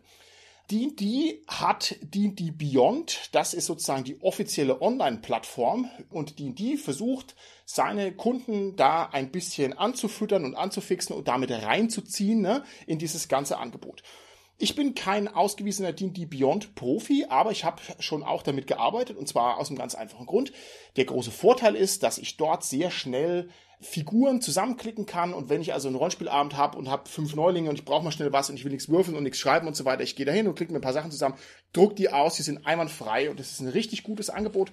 [0.71, 8.75] D&D hat D&D Beyond, das ist sozusagen die offizielle Online-Plattform und D&D versucht, seine Kunden
[8.75, 14.03] da ein bisschen anzufüttern und anzufixen und damit reinzuziehen ne, in dieses ganze Angebot.
[14.59, 19.29] Ich bin kein ausgewiesener D&D Beyond Profi, aber ich habe schon auch damit gearbeitet und
[19.29, 20.51] zwar aus einem ganz einfachen Grund.
[20.97, 25.75] Der große Vorteil ist, dass ich dort sehr schnell Figuren zusammenklicken kann und wenn ich
[25.75, 28.57] also einen Rollenspielabend habe und habe fünf Neulinge und ich brauche mal schnell was und
[28.57, 30.73] ich will nichts würfeln und nichts schreiben und so weiter, ich gehe dahin und klicke
[30.73, 31.37] mir ein paar Sachen zusammen,
[31.75, 34.73] druck die aus, die sind einwandfrei und das ist ein richtig gutes Angebot.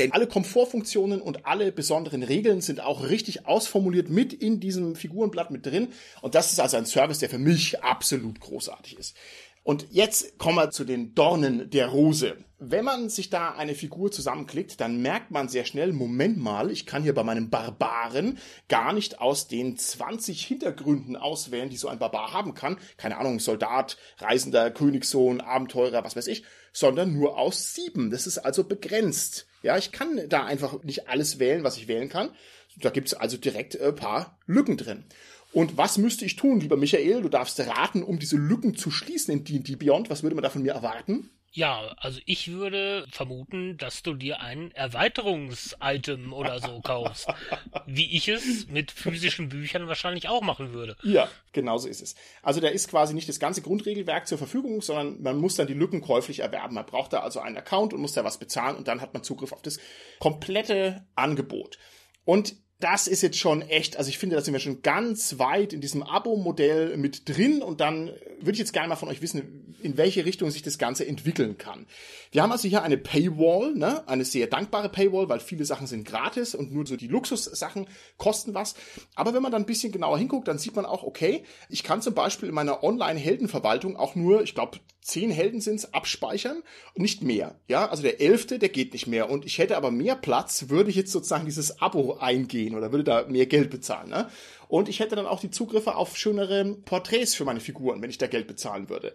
[0.00, 5.50] Denn alle Komfortfunktionen und alle besonderen Regeln sind auch richtig ausformuliert mit in diesem Figurenblatt
[5.50, 5.88] mit drin.
[6.22, 9.14] Und das ist also ein Service, der für mich absolut großartig ist.
[9.62, 12.38] Und jetzt kommen wir zu den Dornen der Rose.
[12.58, 16.86] Wenn man sich da eine Figur zusammenklickt, dann merkt man sehr schnell, Moment mal, ich
[16.86, 21.98] kann hier bei meinem Barbaren gar nicht aus den 20 Hintergründen auswählen, die so ein
[21.98, 22.78] Barbar haben kann.
[22.96, 28.10] Keine Ahnung, Soldat, Reisender, Königssohn, Abenteurer, was weiß ich, sondern nur aus sieben.
[28.10, 29.46] Das ist also begrenzt.
[29.62, 32.30] Ja, ich kann da einfach nicht alles wählen, was ich wählen kann.
[32.76, 35.04] Da gibt's also direkt ein paar Lücken drin.
[35.52, 37.22] Und was müsste ich tun, lieber Michael?
[37.22, 40.08] Du darfst raten, um diese Lücken zu schließen in D&D Beyond.
[40.08, 41.30] Was würde man da von mir erwarten?
[41.52, 47.26] Ja, also ich würde vermuten, dass du dir ein Erweiterungs-Item oder so kaufst.
[47.86, 50.96] wie ich es mit physischen Büchern wahrscheinlich auch machen würde.
[51.02, 52.14] Ja, genau so ist es.
[52.42, 55.74] Also da ist quasi nicht das ganze Grundregelwerk zur Verfügung, sondern man muss dann die
[55.74, 56.74] Lücken käuflich erwerben.
[56.74, 59.24] Man braucht da also einen Account und muss da was bezahlen und dann hat man
[59.24, 59.80] Zugriff auf das
[60.20, 61.78] komplette Angebot.
[62.24, 65.72] Und das ist jetzt schon echt, also ich finde, da sind wir schon ganz weit
[65.72, 68.06] in diesem Abo-Modell mit drin und dann
[68.40, 71.58] würde ich jetzt gerne mal von euch wissen, in welche Richtung sich das Ganze entwickeln
[71.58, 71.86] kann.
[72.32, 74.06] Wir haben also hier eine Paywall, ne?
[74.08, 78.54] eine sehr dankbare Paywall, weil viele Sachen sind gratis und nur so die Luxussachen kosten
[78.54, 78.74] was.
[79.14, 82.02] Aber wenn man dann ein bisschen genauer hinguckt, dann sieht man auch, okay, ich kann
[82.02, 86.62] zum Beispiel in meiner Online-Heldenverwaltung auch nur, ich glaube, zehn Helden sind's, abspeichern,
[86.94, 87.58] nicht mehr.
[87.68, 89.30] Ja, also der elfte, der geht nicht mehr.
[89.30, 93.04] Und ich hätte aber mehr Platz, würde ich jetzt sozusagen dieses Abo eingehen oder würde
[93.04, 94.10] da mehr Geld bezahlen.
[94.10, 94.28] Ne?
[94.68, 98.18] Und ich hätte dann auch die Zugriffe auf schönere Porträts für meine Figuren, wenn ich
[98.18, 99.14] da Geld bezahlen würde.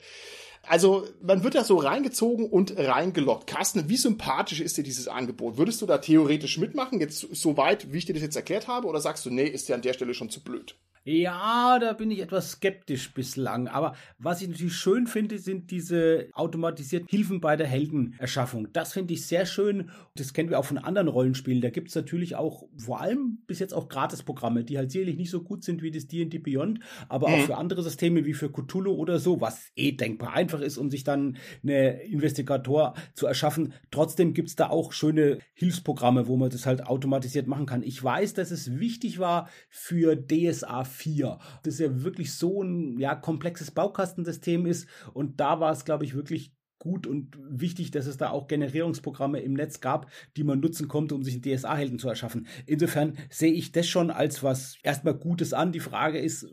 [0.67, 3.47] Also man wird da so reingezogen und reingelockt.
[3.47, 5.57] Carsten, wie sympathisch ist dir dieses Angebot?
[5.57, 8.87] Würdest du da theoretisch mitmachen, jetzt so weit, wie ich dir das jetzt erklärt habe,
[8.87, 10.75] oder sagst du, nee, ist dir an der Stelle schon zu blöd?
[11.07, 13.67] Ja, da bin ich etwas skeptisch bislang.
[13.67, 18.69] Aber was ich natürlich schön finde, sind diese automatisierten Hilfen bei der Heldenerschaffung.
[18.73, 19.91] Das finde ich sehr schön.
[20.15, 21.61] Das kennen wir auch von anderen Rollenspielen.
[21.61, 25.29] Da gibt es natürlich auch vor allem bis jetzt auch Gratisprogramme, die halt sicherlich nicht
[25.29, 27.35] so gut sind wie das D&D Beyond, aber mhm.
[27.35, 30.89] auch für andere Systeme wie für Cthulhu oder so, was eh denkbar einfach ist, um
[30.89, 33.73] sich dann eine Investigator zu erschaffen.
[33.91, 37.83] Trotzdem gibt es da auch schöne Hilfsprogramme, wo man das halt automatisiert machen kann.
[37.83, 41.37] Ich weiß, dass es wichtig war für DSA 4.
[41.63, 44.87] Das ist ja wirklich so ein ja, komplexes Baukastensystem ist.
[45.13, 49.39] Und da war es, glaube ich, wirklich gut und wichtig, dass es da auch Generierungsprogramme
[49.39, 52.47] im Netz gab, die man nutzen konnte, um sich einen DSA-Helden zu erschaffen.
[52.65, 55.71] Insofern sehe ich das schon als was erstmal Gutes an.
[55.71, 56.47] Die Frage ist,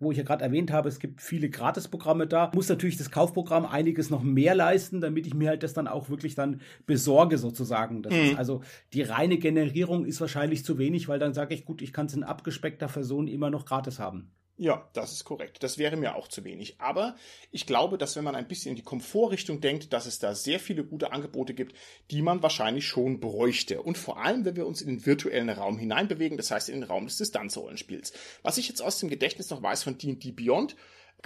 [0.00, 2.50] wo ich ja gerade erwähnt habe, es gibt viele Gratisprogramme da.
[2.54, 6.08] Muss natürlich das Kaufprogramm einiges noch mehr leisten, damit ich mir halt das dann auch
[6.08, 8.02] wirklich dann besorge sozusagen.
[8.02, 8.20] Das mhm.
[8.20, 8.62] ist also
[8.94, 12.14] die reine Generierung ist wahrscheinlich zu wenig, weil dann sage ich, gut, ich kann es
[12.14, 14.30] in abgespeckter Version immer noch gratis haben.
[14.62, 15.62] Ja, das ist korrekt.
[15.62, 16.78] Das wäre mir auch zu wenig.
[16.82, 17.16] Aber
[17.50, 20.60] ich glaube, dass wenn man ein bisschen in die Komfortrichtung denkt, dass es da sehr
[20.60, 21.74] viele gute Angebote gibt,
[22.10, 23.80] die man wahrscheinlich schon bräuchte.
[23.80, 26.90] Und vor allem, wenn wir uns in den virtuellen Raum hineinbewegen, das heißt in den
[26.90, 28.12] Raum des Distanzrollenspiels.
[28.42, 30.76] Was ich jetzt aus dem Gedächtnis noch weiß von D&D Beyond,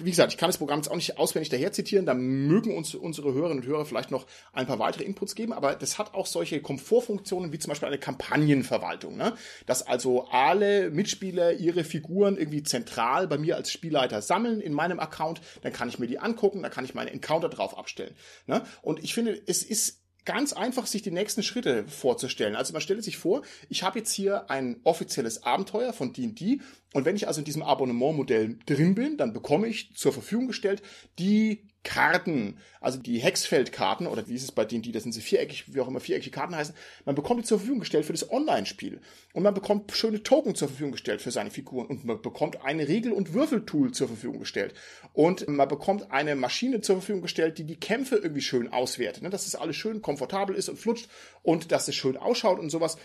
[0.02, 2.94] wie gesagt, ich kann das Programm jetzt auch nicht auswendig daher zitieren, da mögen uns
[2.94, 6.26] unsere Hörerinnen und Hörer vielleicht noch ein paar weitere Inputs geben, aber das hat auch
[6.26, 9.34] solche Komfortfunktionen wie zum Beispiel eine Kampagnenverwaltung, ne?
[9.66, 15.00] dass also alle Mitspieler ihre Figuren irgendwie zentral bei mir als Spielleiter sammeln in meinem
[15.00, 18.14] Account, dann kann ich mir die angucken, dann kann ich meine Encounter drauf abstellen.
[18.46, 18.62] Ne?
[18.82, 22.56] Und ich finde, es ist ganz einfach, sich die nächsten Schritte vorzustellen.
[22.56, 26.60] Also man stellt sich vor, ich habe jetzt hier ein offizielles Abenteuer von D&D
[26.92, 30.82] und wenn ich also in diesem Abonnementmodell drin bin, dann bekomme ich zur Verfügung gestellt
[31.18, 35.72] die Karten, also die Hexfeldkarten oder wie ist es bei D&D, das sind sie viereckig,
[35.72, 39.00] wie auch immer viereckige Karten heißen, man bekommt die zur Verfügung gestellt für das Online-Spiel.
[39.34, 41.86] Und man bekommt schöne Token zur Verfügung gestellt für seine Figuren.
[41.86, 44.74] Und man bekommt ein Regel- und Würfeltool zur Verfügung gestellt.
[45.12, 49.30] Und man bekommt eine Maschine zur Verfügung gestellt, die die Kämpfe irgendwie schön auswertet, ne?
[49.30, 51.08] dass das alles schön komfortabel ist und flutscht
[51.42, 52.96] und dass es schön ausschaut und sowas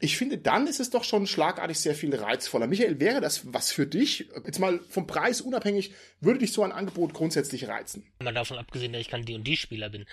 [0.00, 2.68] ich finde, dann ist es doch schon schlagartig sehr viel reizvoller.
[2.68, 4.28] Michael, wäre das was für dich?
[4.46, 8.06] Jetzt mal vom Preis unabhängig, würde dich so ein Angebot grundsätzlich reizen?
[8.20, 10.06] Mal davon abgesehen, dass ich kein D&D-Spieler bin.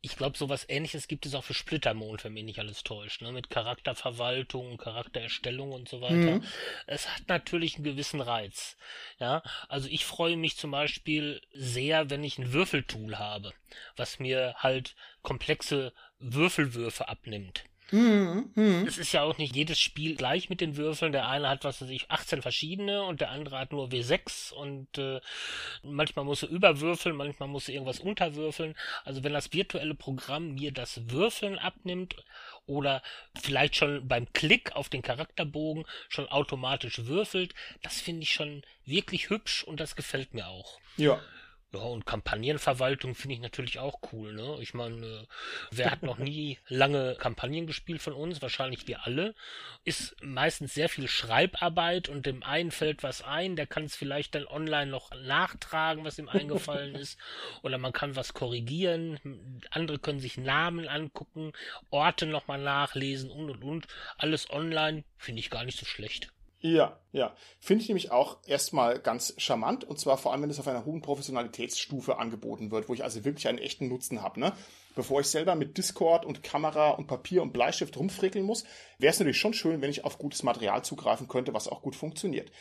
[0.00, 3.32] Ich glaube, sowas ähnliches gibt es auch für Splittermond, wenn mich nicht alles täuscht, ne?
[3.32, 6.14] Mit Charakterverwaltung, Charaktererstellung und so weiter.
[6.14, 6.44] Mhm.
[6.86, 8.76] Es hat natürlich einen gewissen Reiz.
[9.18, 13.52] Ja, also ich freue mich zum Beispiel sehr, wenn ich ein Würfeltool habe,
[13.96, 17.64] was mir halt komplexe Würfelwürfe abnimmt.
[17.92, 18.84] Mhm, mh.
[18.88, 21.12] Es ist ja auch nicht jedes Spiel gleich mit den Würfeln.
[21.12, 24.96] Der eine hat, was weiß ich, 18 verschiedene und der andere hat nur W6 und
[24.96, 25.20] äh,
[25.82, 28.74] manchmal muss er überwürfeln, manchmal muss er irgendwas unterwürfeln.
[29.04, 32.16] Also wenn das virtuelle Programm mir das Würfeln abnimmt
[32.66, 33.02] oder
[33.40, 39.28] vielleicht schon beim Klick auf den Charakterbogen schon automatisch würfelt, das finde ich schon wirklich
[39.28, 40.78] hübsch und das gefällt mir auch.
[40.96, 41.20] Ja.
[41.74, 44.58] Ja, und Kampagnenverwaltung finde ich natürlich auch cool, ne?
[44.60, 45.26] Ich meine,
[45.70, 48.42] wer hat noch nie lange Kampagnen gespielt von uns?
[48.42, 49.34] Wahrscheinlich wir alle.
[49.82, 54.34] Ist meistens sehr viel Schreibarbeit und dem einen fällt was ein, der kann es vielleicht
[54.34, 57.18] dann online noch nachtragen, was ihm eingefallen ist.
[57.62, 59.62] Oder man kann was korrigieren.
[59.70, 61.52] Andere können sich Namen angucken,
[61.88, 63.86] Orte nochmal nachlesen und und und.
[64.18, 66.32] Alles online finde ich gar nicht so schlecht.
[66.64, 67.34] Ja, ja.
[67.58, 70.84] Finde ich nämlich auch erstmal ganz charmant und zwar vor allem, wenn es auf einer
[70.84, 74.52] hohen Professionalitätsstufe angeboten wird, wo ich also wirklich einen echten Nutzen habe, ne?
[74.94, 78.62] Bevor ich selber mit Discord und Kamera und Papier und Bleistift rumfrickeln muss,
[78.98, 81.96] wäre es natürlich schon schön, wenn ich auf gutes Material zugreifen könnte, was auch gut
[81.96, 82.52] funktioniert.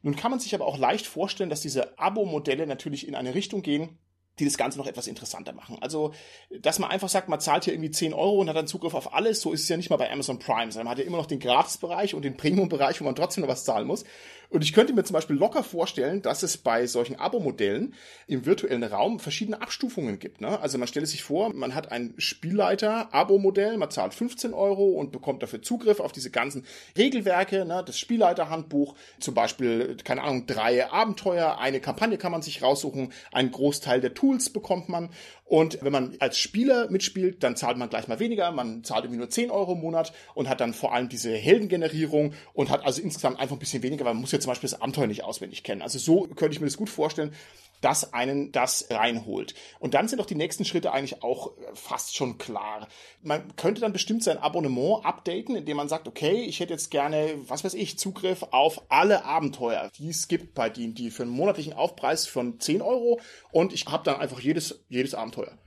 [0.00, 3.60] Nun kann man sich aber auch leicht vorstellen, dass diese Abo-Modelle natürlich in eine Richtung
[3.60, 3.98] gehen,
[4.38, 5.76] die das Ganze noch etwas interessanter machen.
[5.80, 6.12] Also,
[6.60, 9.12] dass man einfach sagt, man zahlt hier irgendwie 10 Euro und hat dann Zugriff auf
[9.14, 11.18] alles, so ist es ja nicht mal bei Amazon Prime, sondern man hat ja immer
[11.18, 14.04] noch den Gratis-Bereich und den Premium-Bereich, wo man trotzdem noch was zahlen muss.
[14.52, 17.94] Und ich könnte mir zum Beispiel locker vorstellen, dass es bei solchen Abo-Modellen
[18.26, 20.42] im virtuellen Raum verschiedene Abstufungen gibt.
[20.42, 20.60] Ne?
[20.60, 25.42] Also man stelle sich vor, man hat ein Spielleiter-Abo-Modell, man zahlt 15 Euro und bekommt
[25.42, 26.66] dafür Zugriff auf diese ganzen
[26.98, 27.82] Regelwerke, ne?
[27.86, 33.52] das Spielleiter-Handbuch, zum Beispiel, keine Ahnung, drei Abenteuer, eine Kampagne kann man sich raussuchen, einen
[33.52, 35.08] Großteil der Tools bekommt man
[35.52, 38.50] und wenn man als Spieler mitspielt, dann zahlt man gleich mal weniger.
[38.52, 42.32] Man zahlt irgendwie nur 10 Euro im Monat und hat dann vor allem diese Heldengenerierung
[42.54, 44.80] und hat also insgesamt einfach ein bisschen weniger, weil man muss ja zum Beispiel das
[44.80, 45.82] Abenteuer nicht auswendig kennen.
[45.82, 47.34] Also so könnte ich mir das gut vorstellen,
[47.82, 49.54] dass einen das reinholt.
[49.78, 52.88] Und dann sind doch die nächsten Schritte eigentlich auch äh, fast schon klar.
[53.22, 57.34] Man könnte dann bestimmt sein Abonnement updaten, indem man sagt, okay, ich hätte jetzt gerne,
[57.48, 61.74] was weiß ich, Zugriff auf alle Abenteuer, die es gibt bei D&D für einen monatlichen
[61.74, 65.58] Aufpreis von 10 Euro und ich habe dann einfach jedes, jedes Abenteuer.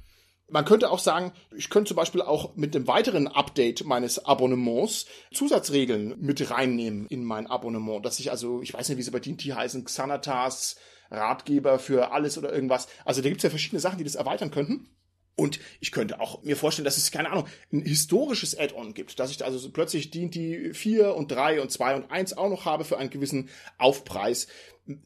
[0.48, 5.08] Man könnte auch sagen, ich könnte zum Beispiel auch mit dem weiteren Update meines Abonnements
[5.34, 9.20] Zusatzregeln mit reinnehmen in mein Abonnement, dass ich also, ich weiß nicht, wie sie bei
[9.20, 10.76] D&T heißen, Xanatas,
[11.10, 12.88] Ratgeber für alles oder irgendwas.
[13.06, 14.90] Also da gibt es ja verschiedene Sachen, die das erweitern könnten.
[15.38, 19.32] Und ich könnte auch mir vorstellen, dass es, keine Ahnung, ein historisches Add-on gibt, dass
[19.32, 22.86] ich also so plötzlich D&D 4 und 3 und 2 und 1 auch noch habe
[22.86, 24.48] für einen gewissen Aufpreis.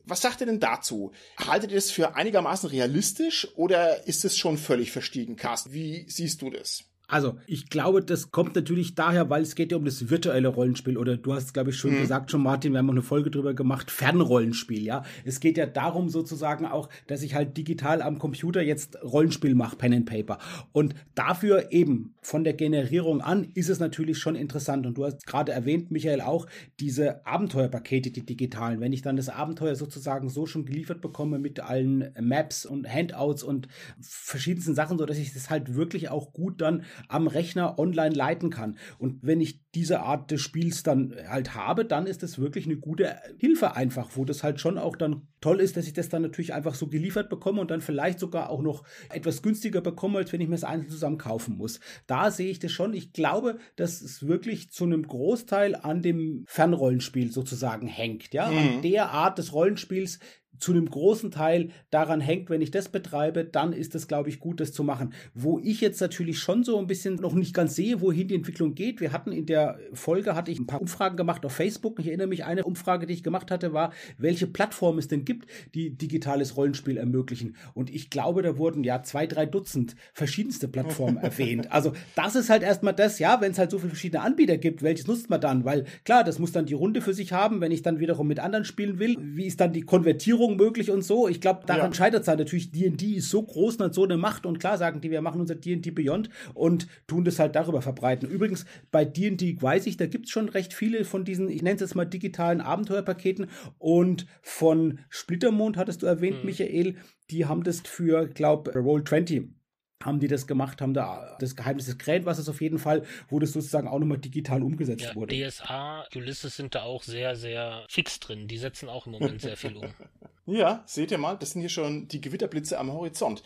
[0.06, 1.12] Was sagt ihr denn dazu?
[1.38, 5.74] Haltet ihr es für einigermaßen realistisch oder ist es schon völlig verstiegen, Carsten?
[5.74, 6.89] Wie siehst du das?
[7.10, 10.96] Also, ich glaube, das kommt natürlich daher, weil es geht ja um das virtuelle Rollenspiel
[10.96, 12.02] oder du hast, glaube ich, schon mhm.
[12.02, 15.04] gesagt, schon Martin, wir haben auch eine Folge drüber gemacht, Fernrollenspiel, ja.
[15.26, 19.76] Es geht ja darum sozusagen auch, dass ich halt digital am Computer jetzt Rollenspiel mache,
[19.76, 20.38] Pen and Paper.
[20.72, 24.86] Und dafür eben von der Generierung an ist es natürlich schon interessant.
[24.86, 26.46] Und du hast gerade erwähnt, Michael, auch
[26.80, 28.82] diese Abenteuerpakete, die digitalen.
[28.82, 33.42] Wenn ich dann das Abenteuer sozusagen so schon geliefert bekomme mit allen Maps und Handouts
[33.42, 33.68] und
[34.00, 38.50] verschiedensten Sachen, so dass ich das halt wirklich auch gut dann am Rechner online leiten
[38.50, 38.78] kann.
[38.98, 42.78] Und wenn ich diese Art des Spiels dann halt habe, dann ist das wirklich eine
[42.78, 46.22] gute Hilfe einfach, wo das halt schon auch dann toll ist, dass ich das dann
[46.22, 50.34] natürlich einfach so geliefert bekomme und dann vielleicht sogar auch noch etwas günstiger bekomme, als
[50.34, 51.80] wenn ich mir das einzeln zusammen kaufen muss.
[52.08, 52.94] Da sehe ich das schon.
[52.94, 58.58] Ich glaube, dass es wirklich zu einem Großteil an dem Fernrollenspiel sozusagen hängt, ja, mhm.
[58.58, 60.20] an der Art des Rollenspiels,
[60.60, 64.40] zu einem großen Teil daran hängt, wenn ich das betreibe, dann ist es, glaube ich,
[64.40, 65.14] gut, das zu machen.
[65.34, 68.76] Wo ich jetzt natürlich schon so ein bisschen noch nicht ganz sehe, wohin die Entwicklung
[68.76, 69.02] geht.
[69.02, 72.00] Wir hatten in der Folge, hatte ich ein paar Umfragen gemacht auf Facebook.
[72.00, 75.50] Ich erinnere mich, eine Umfrage, die ich gemacht hatte, war, welche Plattformen es denn gibt,
[75.74, 77.56] die digitales Rollenspiel ermöglichen.
[77.74, 81.72] Und ich glaube, da wurden ja zwei, drei Dutzend verschiedenste Plattformen erwähnt.
[81.72, 84.84] Also das ist halt erstmal das, ja, wenn es halt so viele verschiedene Anbieter gibt,
[84.84, 85.66] welches nutzt man dann?
[85.66, 88.40] Weil klar, das muss dann die Runde für sich haben, wenn ich dann wiederum mit
[88.40, 89.18] anderen spielen will.
[89.20, 91.28] Wie ist dann die Konvertierung Finanzierung möglich und so.
[91.28, 91.94] Ich glaube, daran ja.
[91.94, 92.72] scheitert es halt natürlich.
[92.72, 95.42] D&D ist so groß und hat so eine Macht und klar sagen die, wir machen
[95.42, 98.30] unser D&D Beyond und tun das halt darüber verbreiten.
[98.30, 101.76] Übrigens, bei D&D weiß ich, da gibt es schon recht viele von diesen, ich nenne
[101.76, 106.46] es jetzt mal digitalen Abenteuerpaketen und von Splittermond hattest du erwähnt, hm.
[106.46, 106.96] Michael,
[107.30, 109.59] die haben das für, glaube Roll 20
[110.04, 113.52] haben die das gemacht, haben da das Geheimnis des Krähenwassers auf jeden Fall, wo das
[113.52, 115.36] sozusagen auch nochmal digital umgesetzt ja, wurde.
[115.36, 118.48] DSA, Ulysses sind da auch sehr, sehr fix drin.
[118.48, 119.88] Die setzen auch im Moment sehr viel um.
[120.46, 123.44] ja, seht ihr mal, das sind hier schon die Gewitterblitze am Horizont.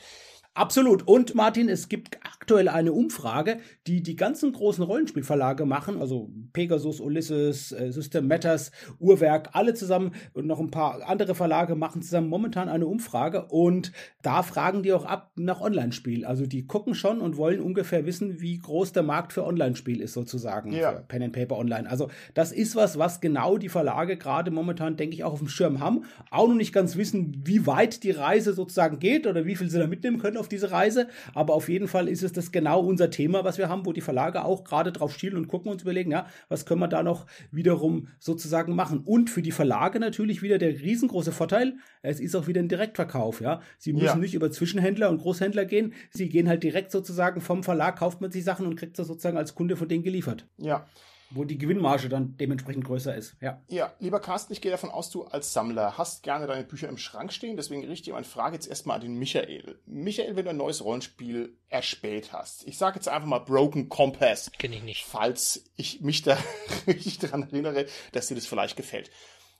[0.55, 1.07] Absolut.
[1.07, 6.99] Und Martin, es gibt aktuell eine Umfrage, die die ganzen großen Rollenspielverlage machen, also Pegasus,
[6.99, 12.27] Ulysses, äh, System Matters, Uhrwerk, alle zusammen und noch ein paar andere Verlage machen zusammen
[12.27, 16.23] momentan eine Umfrage und da fragen die auch ab nach Online-Spiel.
[16.23, 20.13] Also die gucken schon und wollen ungefähr wissen, wie groß der Markt für Online-Spiel ist
[20.13, 20.91] sozusagen, ja.
[20.91, 21.89] für Pen and Paper Online.
[21.89, 25.47] Also das ist was, was genau die Verlage gerade momentan, denke ich, auch auf dem
[25.47, 26.03] Schirm haben.
[26.29, 29.79] Auch noch nicht ganz wissen, wie weit die Reise sozusagen geht oder wie viel sie
[29.79, 31.07] da mitnehmen können auf diese Reise.
[31.33, 34.01] Aber auf jeden Fall ist es das genau unser Thema, was wir haben, wo die
[34.01, 37.25] Verlage auch gerade drauf schielen und gucken und überlegen, ja, was können wir da noch
[37.51, 39.01] wiederum sozusagen machen.
[39.05, 43.39] Und für die Verlage natürlich wieder der riesengroße Vorteil, es ist auch wieder ein Direktverkauf,
[43.41, 43.61] ja.
[43.77, 44.15] Sie müssen ja.
[44.15, 45.93] nicht über Zwischenhändler und Großhändler gehen.
[46.11, 49.37] Sie gehen halt direkt sozusagen vom Verlag, kauft man sich Sachen und kriegt das sozusagen
[49.37, 50.45] als Kunde von denen geliefert.
[50.57, 50.85] Ja
[51.33, 53.35] wo die Gewinnmarge dann dementsprechend größer ist.
[53.41, 53.61] Ja.
[53.67, 56.97] ja, lieber Carsten, ich gehe davon aus, du als Sammler hast gerne deine Bücher im
[56.97, 59.79] Schrank stehen, deswegen richte ich meine Frage jetzt erstmal an den Michael.
[59.85, 64.51] Michael, wenn du ein neues Rollenspiel erspäht hast, ich sage jetzt einfach mal Broken Compass.
[64.57, 65.05] Kenne ich nicht.
[65.05, 66.37] Falls ich mich da
[66.87, 69.09] richtig daran erinnere, dass dir das vielleicht gefällt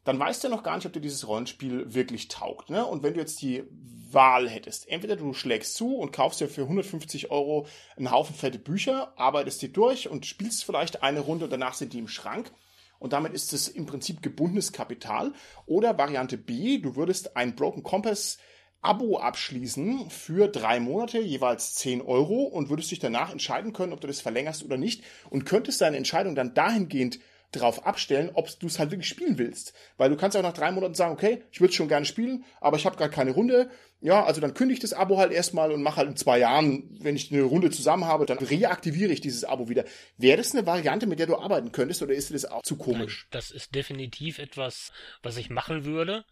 [0.04, 2.70] dann weißt du ja noch gar nicht, ob dir dieses Rollenspiel wirklich taugt.
[2.70, 2.86] Ne?
[2.86, 3.63] Und wenn du jetzt die
[4.12, 7.66] Wahl hättest, entweder du schlägst zu und kaufst dir für 150 Euro
[7.98, 11.94] einen Haufen fette Bücher, arbeitest die durch und spielst vielleicht eine Runde und danach sind
[11.94, 12.52] die im Schrank.
[13.00, 15.34] Und damit ist es im Prinzip gebundenes Kapital.
[15.66, 18.38] Oder Variante B, du würdest ein Broken Compass
[18.82, 24.02] Abo abschließen für drei Monate, jeweils 10 Euro und würdest dich danach entscheiden können, ob
[24.02, 27.20] du das verlängerst oder nicht und könntest deine Entscheidung dann dahingehend
[27.56, 29.74] drauf abstellen, ob du es halt wirklich spielen willst.
[29.98, 32.78] Weil du kannst auch nach drei Monaten sagen, okay, ich würde schon gerne spielen, aber
[32.78, 33.70] ich habe gerade keine Runde.
[34.02, 36.89] Ja, also dann kündige ich das Abo halt erstmal und mache halt in zwei Jahren,
[37.00, 39.86] wenn ich eine Runde zusammen habe, dann reaktiviere ich dieses Abo wieder.
[40.18, 42.76] Wäre das eine Variante, mit der du arbeiten könntest oder ist dir das auch zu
[42.76, 43.28] komisch?
[43.32, 46.26] Nein, das ist definitiv etwas, was ich machen würde.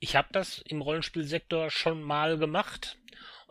[0.00, 2.98] Ich habe das im Rollenspielsektor schon mal gemacht.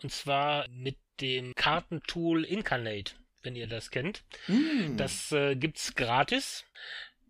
[0.04, 4.24] Und zwar mit dem Kartentool Incarnate wenn ihr das kennt.
[4.48, 4.98] Mm.
[4.98, 6.66] Das äh, gibt's gratis.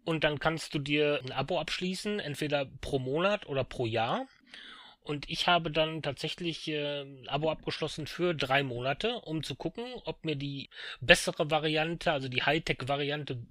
[0.04, 4.28] Und dann kannst du dir ein Abo abschließen, entweder pro Monat oder pro Jahr.
[5.04, 9.86] Und ich habe dann tatsächlich äh, ein Abo abgeschlossen für drei Monate, um zu gucken,
[10.06, 13.42] ob mir die bessere Variante, also die Hightech-Variante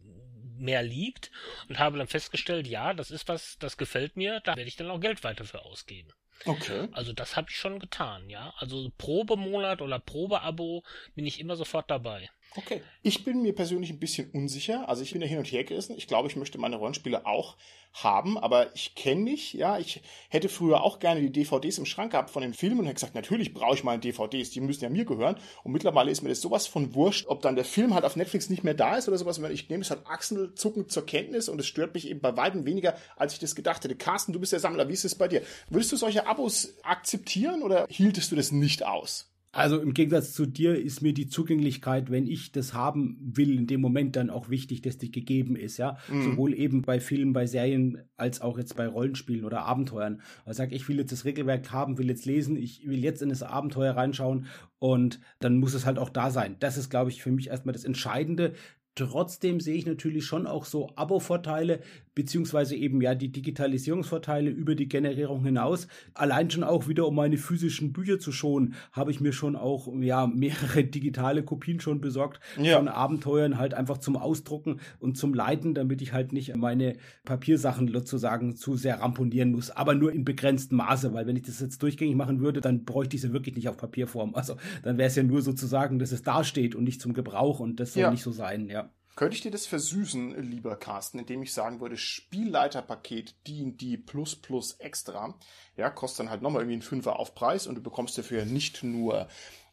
[0.61, 1.31] mehr liegt
[1.69, 4.91] und habe dann festgestellt, ja, das ist was, das gefällt mir, da werde ich dann
[4.91, 6.13] auch Geld weiter für ausgeben.
[6.45, 6.89] Okay.
[6.93, 8.55] Also das habe ich schon getan, ja.
[8.59, 10.85] Also Probemonat oder Probeabo
[11.15, 12.31] bin ich immer sofort dabei.
[12.57, 12.83] Okay.
[13.03, 14.89] Ich bin mir persönlich ein bisschen unsicher.
[14.89, 15.97] Also ich bin ja hin und her gerissen.
[15.97, 17.57] Ich glaube, ich möchte meine Rollenspiele auch
[17.93, 19.79] haben, aber ich kenne mich, ja.
[19.79, 22.95] Ich hätte früher auch gerne die DVDs im Schrank gehabt von den Filmen und hätte
[22.95, 25.37] gesagt, natürlich brauche ich meine DVDs, die müssen ja mir gehören.
[25.63, 28.51] Und mittlerweile ist mir das sowas von wurscht, ob dann der Film halt auf Netflix
[28.51, 29.39] nicht mehr da ist oder sowas.
[29.39, 32.97] Ich nehme es halt achselzuckend zur Kenntnis und es stört mich eben bei weitem weniger,
[33.17, 33.97] als ich das gedacht hätte.
[33.97, 35.43] Carsten, du bist der Sammler, wie ist es bei dir?
[35.69, 39.30] Würdest du solche Abos akzeptieren oder hieltest du das nicht aus?
[39.53, 43.67] Also im Gegensatz zu dir ist mir die Zugänglichkeit, wenn ich das haben will, in
[43.67, 45.99] dem Moment dann auch wichtig, dass die gegeben ist, ja.
[46.09, 46.23] Mhm.
[46.23, 50.21] Sowohl eben bei Filmen, bei Serien, als auch jetzt bei Rollenspielen oder Abenteuern.
[50.45, 53.31] Also sag ich will jetzt das Regelwerk haben, will jetzt lesen, ich will jetzt in
[53.31, 54.47] das Abenteuer reinschauen
[54.79, 56.55] und dann muss es halt auch da sein.
[56.61, 58.55] Das ist, glaube ich, für mich erstmal das Entscheidende.
[58.97, 61.81] Trotzdem sehe ich natürlich schon auch so Abo-Vorteile,
[62.15, 65.87] beziehungsweise eben ja die Digitalisierungsvorteile über die Generierung hinaus.
[66.13, 69.89] Allein schon auch wieder, um meine physischen Bücher zu schonen, habe ich mir schon auch
[70.01, 72.77] ja mehrere digitale Kopien schon besorgt ja.
[72.77, 77.89] von Abenteuern halt einfach zum Ausdrucken und zum Leiten, damit ich halt nicht meine Papiersachen
[77.93, 81.83] sozusagen zu sehr ramponieren muss, aber nur in begrenztem Maße, weil wenn ich das jetzt
[81.83, 84.35] durchgängig machen würde, dann bräuchte ich sie wirklich nicht auf Papierform.
[84.35, 87.81] Also dann wäre es ja nur sozusagen, dass es dasteht und nicht zum Gebrauch und
[87.81, 88.11] das soll ja.
[88.11, 88.90] nicht so sein, ja.
[89.17, 94.73] Könnte ich dir das versüßen, lieber Carsten, indem ich sagen würde, Spielleiterpaket D&D plus plus
[94.79, 95.35] extra,
[95.77, 98.83] ja, kostet dann halt nochmal irgendwie einen Fünfer auf Preis und du bekommst dafür nicht
[98.83, 99.29] nur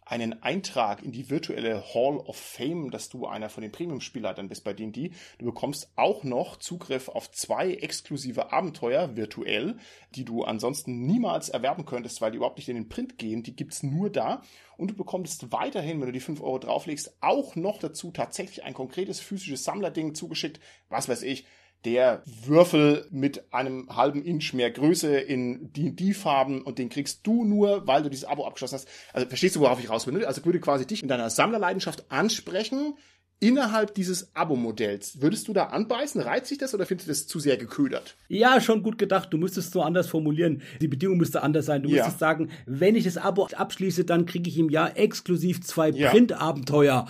[0.10, 4.64] einen Eintrag in die virtuelle Hall of Fame, dass du einer von den Premium-Spielleitern bist
[4.64, 5.12] bei D&D.
[5.38, 9.78] Du bekommst auch noch Zugriff auf zwei exklusive Abenteuer virtuell,
[10.16, 13.44] die du ansonsten niemals erwerben könntest, weil die überhaupt nicht in den Print gehen.
[13.44, 14.42] Die gibt's nur da.
[14.78, 18.74] Und du bekommst weiterhin, wenn du die 5 Euro drauflegst, auch noch dazu tatsächlich ein
[18.74, 20.60] konkretes physisches Sammlerding zugeschickt.
[20.90, 21.46] Was weiß ich,
[21.86, 27.88] der Würfel mit einem halben Inch mehr Größe in D&D-Farben und den kriegst du nur,
[27.88, 28.88] weil du dieses Abo abgeschlossen hast.
[29.14, 30.16] Also verstehst du, worauf ich raus will?
[30.16, 30.28] Ne?
[30.28, 32.96] Also würde quasi dich in deiner Sammlerleidenschaft ansprechen,
[33.40, 35.22] innerhalb dieses Abo-Modells.
[35.22, 36.22] Würdest du da anbeißen?
[36.22, 38.16] Reizt sich das oder findest du das zu sehr geködert?
[38.30, 39.32] Ja, schon gut gedacht.
[39.32, 40.62] Du müsstest so anders formulieren.
[40.82, 41.84] Die Bedingung müsste anders sein.
[41.84, 41.98] Du ja.
[41.98, 46.10] müsstest sagen, wenn ich das Abo abschließe, dann kriege ich im Jahr exklusiv zwei ja.
[46.10, 47.08] Print-Abenteuer.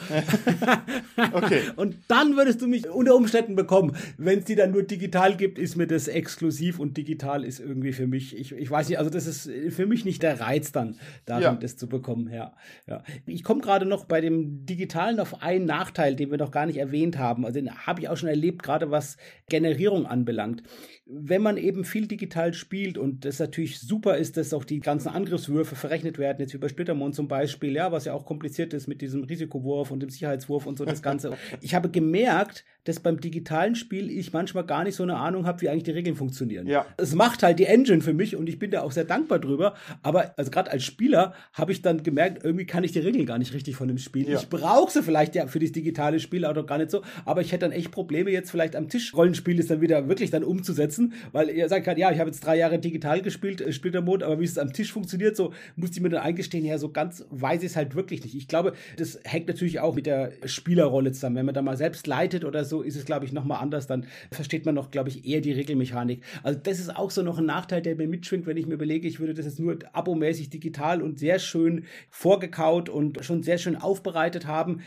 [1.33, 1.61] okay.
[1.77, 3.95] Und dann würdest du mich unter Umständen bekommen.
[4.17, 7.93] Wenn es die dann nur digital gibt, ist mir das exklusiv und digital ist irgendwie
[7.93, 10.95] für mich, ich, ich weiß nicht, also das ist für mich nicht der Reiz dann,
[11.25, 11.53] darin ja.
[11.53, 12.29] das zu bekommen.
[12.31, 12.53] Ja,
[12.87, 13.03] ja.
[13.25, 16.77] Ich komme gerade noch bei dem Digitalen auf einen Nachteil den wir noch gar nicht
[16.77, 17.45] erwähnt haben.
[17.45, 19.17] Also den habe ich auch schon erlebt, gerade was
[19.49, 20.63] Generierung anbelangt.
[21.09, 25.09] Wenn man eben viel digital spielt und das natürlich super ist, dass auch die ganzen
[25.09, 28.87] Angriffswürfe verrechnet werden, jetzt wie bei Splittermond zum Beispiel, ja, was ja auch kompliziert ist
[28.87, 31.31] mit diesem Risikowurf und dem Sicherheitswurf und so das Ganze.
[31.61, 35.61] ich habe gemerkt, dass beim digitalen Spiel ich manchmal gar nicht so eine Ahnung habe,
[35.61, 36.67] wie eigentlich die Regeln funktionieren.
[36.67, 36.85] Ja.
[36.95, 39.75] Es macht halt die Engine für mich und ich bin da auch sehr dankbar drüber.
[40.03, 43.37] Aber also gerade als Spieler habe ich dann gemerkt, irgendwie kann ich die Regeln gar
[43.37, 44.29] nicht richtig von dem Spiel.
[44.29, 44.39] Ja.
[44.39, 47.51] Ich brauche sie vielleicht ja für das digitale Spiel auch gar nicht so, aber ich
[47.51, 50.96] hätte dann echt Probleme jetzt vielleicht am Tisch Rollenspiel ist dann wieder wirklich dann umzusetzen,
[51.31, 54.39] weil ihr sagt halt, ja, ich habe jetzt drei Jahre digital gespielt, äh, Splittermond, aber
[54.39, 57.61] wie es am Tisch funktioniert, so muss ich mir dann eingestehen, ja, so ganz weiß
[57.61, 58.35] ich es halt wirklich nicht.
[58.35, 61.37] Ich glaube, das hängt natürlich auch mit der Spielerrolle zusammen.
[61.37, 63.87] Wenn man da mal selbst leitet oder so, ist es, glaube ich, nochmal anders.
[63.87, 66.23] Dann versteht man noch, glaube ich, eher die Regelmechanik.
[66.43, 69.07] Also das ist auch so noch ein Nachteil, der mir mitschwingt, wenn ich mir überlege,
[69.07, 73.75] ich würde das jetzt nur abomäßig digital und sehr schön vorgekaut und schon sehr schön
[73.75, 74.81] aufbereitet haben.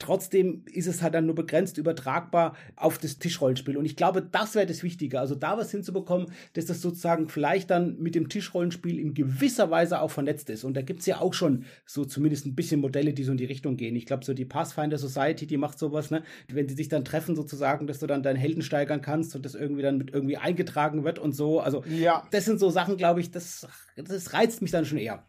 [0.00, 3.76] Trotzdem ist es halt dann nur begrenzt übertragbar auf das Tischrollenspiel.
[3.76, 5.20] Und ich glaube, das wäre das Wichtige.
[5.20, 10.00] Also da was hinzubekommen, dass das sozusagen vielleicht dann mit dem Tischrollenspiel in gewisser Weise
[10.00, 10.64] auch vernetzt ist.
[10.64, 13.38] Und da gibt es ja auch schon so zumindest ein bisschen Modelle, die so in
[13.38, 13.94] die Richtung gehen.
[13.94, 16.24] Ich glaube, so die Pathfinder Society, die macht sowas, ne?
[16.48, 19.54] Wenn sie sich dann treffen, sozusagen, dass du dann deinen Helden steigern kannst und das
[19.54, 21.60] irgendwie dann mit irgendwie eingetragen wird und so.
[21.60, 22.26] Also ja.
[22.32, 25.24] das sind so Sachen, glaube ich, das, das reizt mich dann schon eher.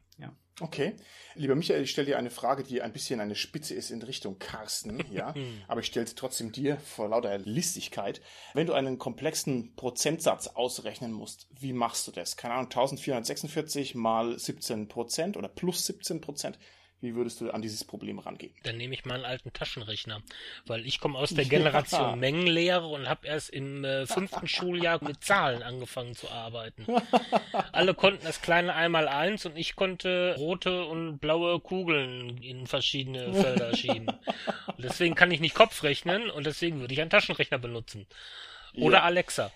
[0.62, 0.96] Okay.
[1.34, 4.40] Lieber Michael, ich stelle dir eine Frage, die ein bisschen eine Spitze ist in Richtung
[4.40, 5.34] Carsten, ja.
[5.68, 8.22] Aber ich stelle sie trotzdem dir vor lauter Listigkeit.
[8.54, 12.38] Wenn du einen komplexen Prozentsatz ausrechnen musst, wie machst du das?
[12.38, 16.58] Keine Ahnung, 1446 mal 17 Prozent oder plus 17 Prozent.
[17.02, 18.54] Wie würdest du an dieses Problem rangehen?
[18.64, 20.24] Dann nehme ich mal einen alten Taschenrechner,
[20.66, 22.16] weil ich komme aus der Generation ja.
[22.16, 26.86] Mengenlehre und habe erst im äh, fünften Schuljahr mit Zahlen angefangen zu arbeiten.
[27.72, 33.34] Alle konnten das kleine einmal eins und ich konnte rote und blaue Kugeln in verschiedene
[33.34, 34.08] Felder schieben.
[34.08, 38.08] Und deswegen kann ich nicht Kopf rechnen und deswegen würde ich einen Taschenrechner benutzen.
[38.74, 39.04] Oder ja.
[39.04, 39.52] Alexa.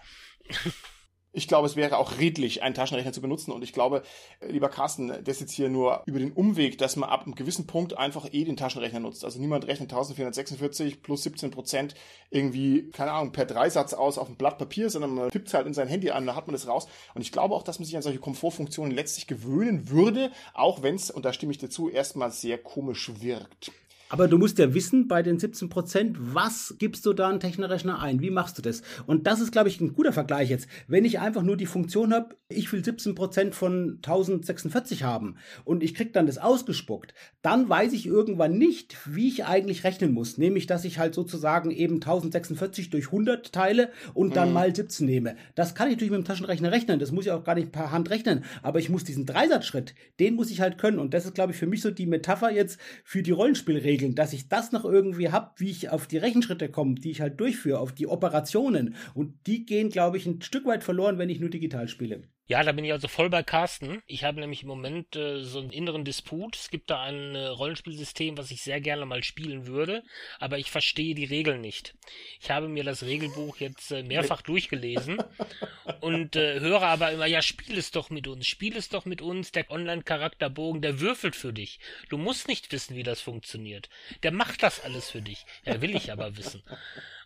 [1.31, 3.51] Ich glaube, es wäre auch redlich, einen Taschenrechner zu benutzen.
[3.51, 4.03] Und ich glaube,
[4.39, 7.35] äh, lieber Carsten, das ist jetzt hier nur über den Umweg, dass man ab einem
[7.35, 9.23] gewissen Punkt einfach eh den Taschenrechner nutzt.
[9.23, 11.93] Also niemand rechnet 1446 plus 17 Prozent
[12.31, 15.67] irgendwie, keine Ahnung, per Dreisatz aus auf ein Blatt Papier, sondern man tippt es halt
[15.67, 16.87] in sein Handy an, da hat man das raus.
[17.13, 20.95] Und ich glaube auch, dass man sich an solche Komfortfunktionen letztlich gewöhnen würde, auch wenn
[20.95, 23.71] es, und da stimme ich dazu, erstmal sehr komisch wirkt.
[24.11, 28.01] Aber du musst ja wissen, bei den 17 Prozent, was gibst du da einen Technorechner
[28.01, 28.21] ein?
[28.21, 28.81] Wie machst du das?
[29.05, 30.67] Und das ist, glaube ich, ein guter Vergleich jetzt.
[30.87, 35.83] Wenn ich einfach nur die Funktion habe, ich will 17 Prozent von 1046 haben und
[35.83, 40.39] ich krieg dann das ausgespuckt, dann weiß ich irgendwann nicht, wie ich eigentlich rechnen muss.
[40.39, 44.53] Nämlich, dass ich halt sozusagen eben 1046 durch 100 teile und dann mhm.
[44.55, 45.35] mal 17 nehme.
[45.53, 46.99] Das kann ich natürlich mit dem Taschenrechner rechnen.
[46.99, 48.43] Das muss ich auch gar nicht per Hand rechnen.
[48.63, 50.97] Aber ich muss diesen Dreisatzschritt, den muss ich halt können.
[50.97, 54.15] Und das ist, glaube ich, für mich so die Metapher jetzt für die Rollenspielregeln regeln,
[54.15, 57.39] dass ich das noch irgendwie habe, wie ich auf die Rechenschritte komme, die ich halt
[57.39, 58.95] durchführe, auf die Operationen.
[59.13, 62.23] Und die gehen, glaube ich, ein Stück weit verloren, wenn ich nur digital spiele.
[62.49, 64.01] Ja, da bin ich also voll bei Carsten.
[64.07, 66.55] Ich habe nämlich im Moment äh, so einen inneren Disput.
[66.55, 70.03] Es gibt da ein äh, Rollenspielsystem, was ich sehr gerne mal spielen würde,
[70.39, 71.93] aber ich verstehe die Regeln nicht.
[72.41, 75.21] Ich habe mir das Regelbuch jetzt äh, mehrfach durchgelesen
[76.01, 79.21] und äh, höre aber immer, ja, spiel es doch mit uns, spiel es doch mit
[79.21, 81.79] uns, der Online-Charakterbogen, der würfelt für dich.
[82.09, 83.89] Du musst nicht wissen, wie das funktioniert.
[84.23, 85.45] Der macht das alles für dich.
[85.65, 86.63] Ja, will ich aber wissen.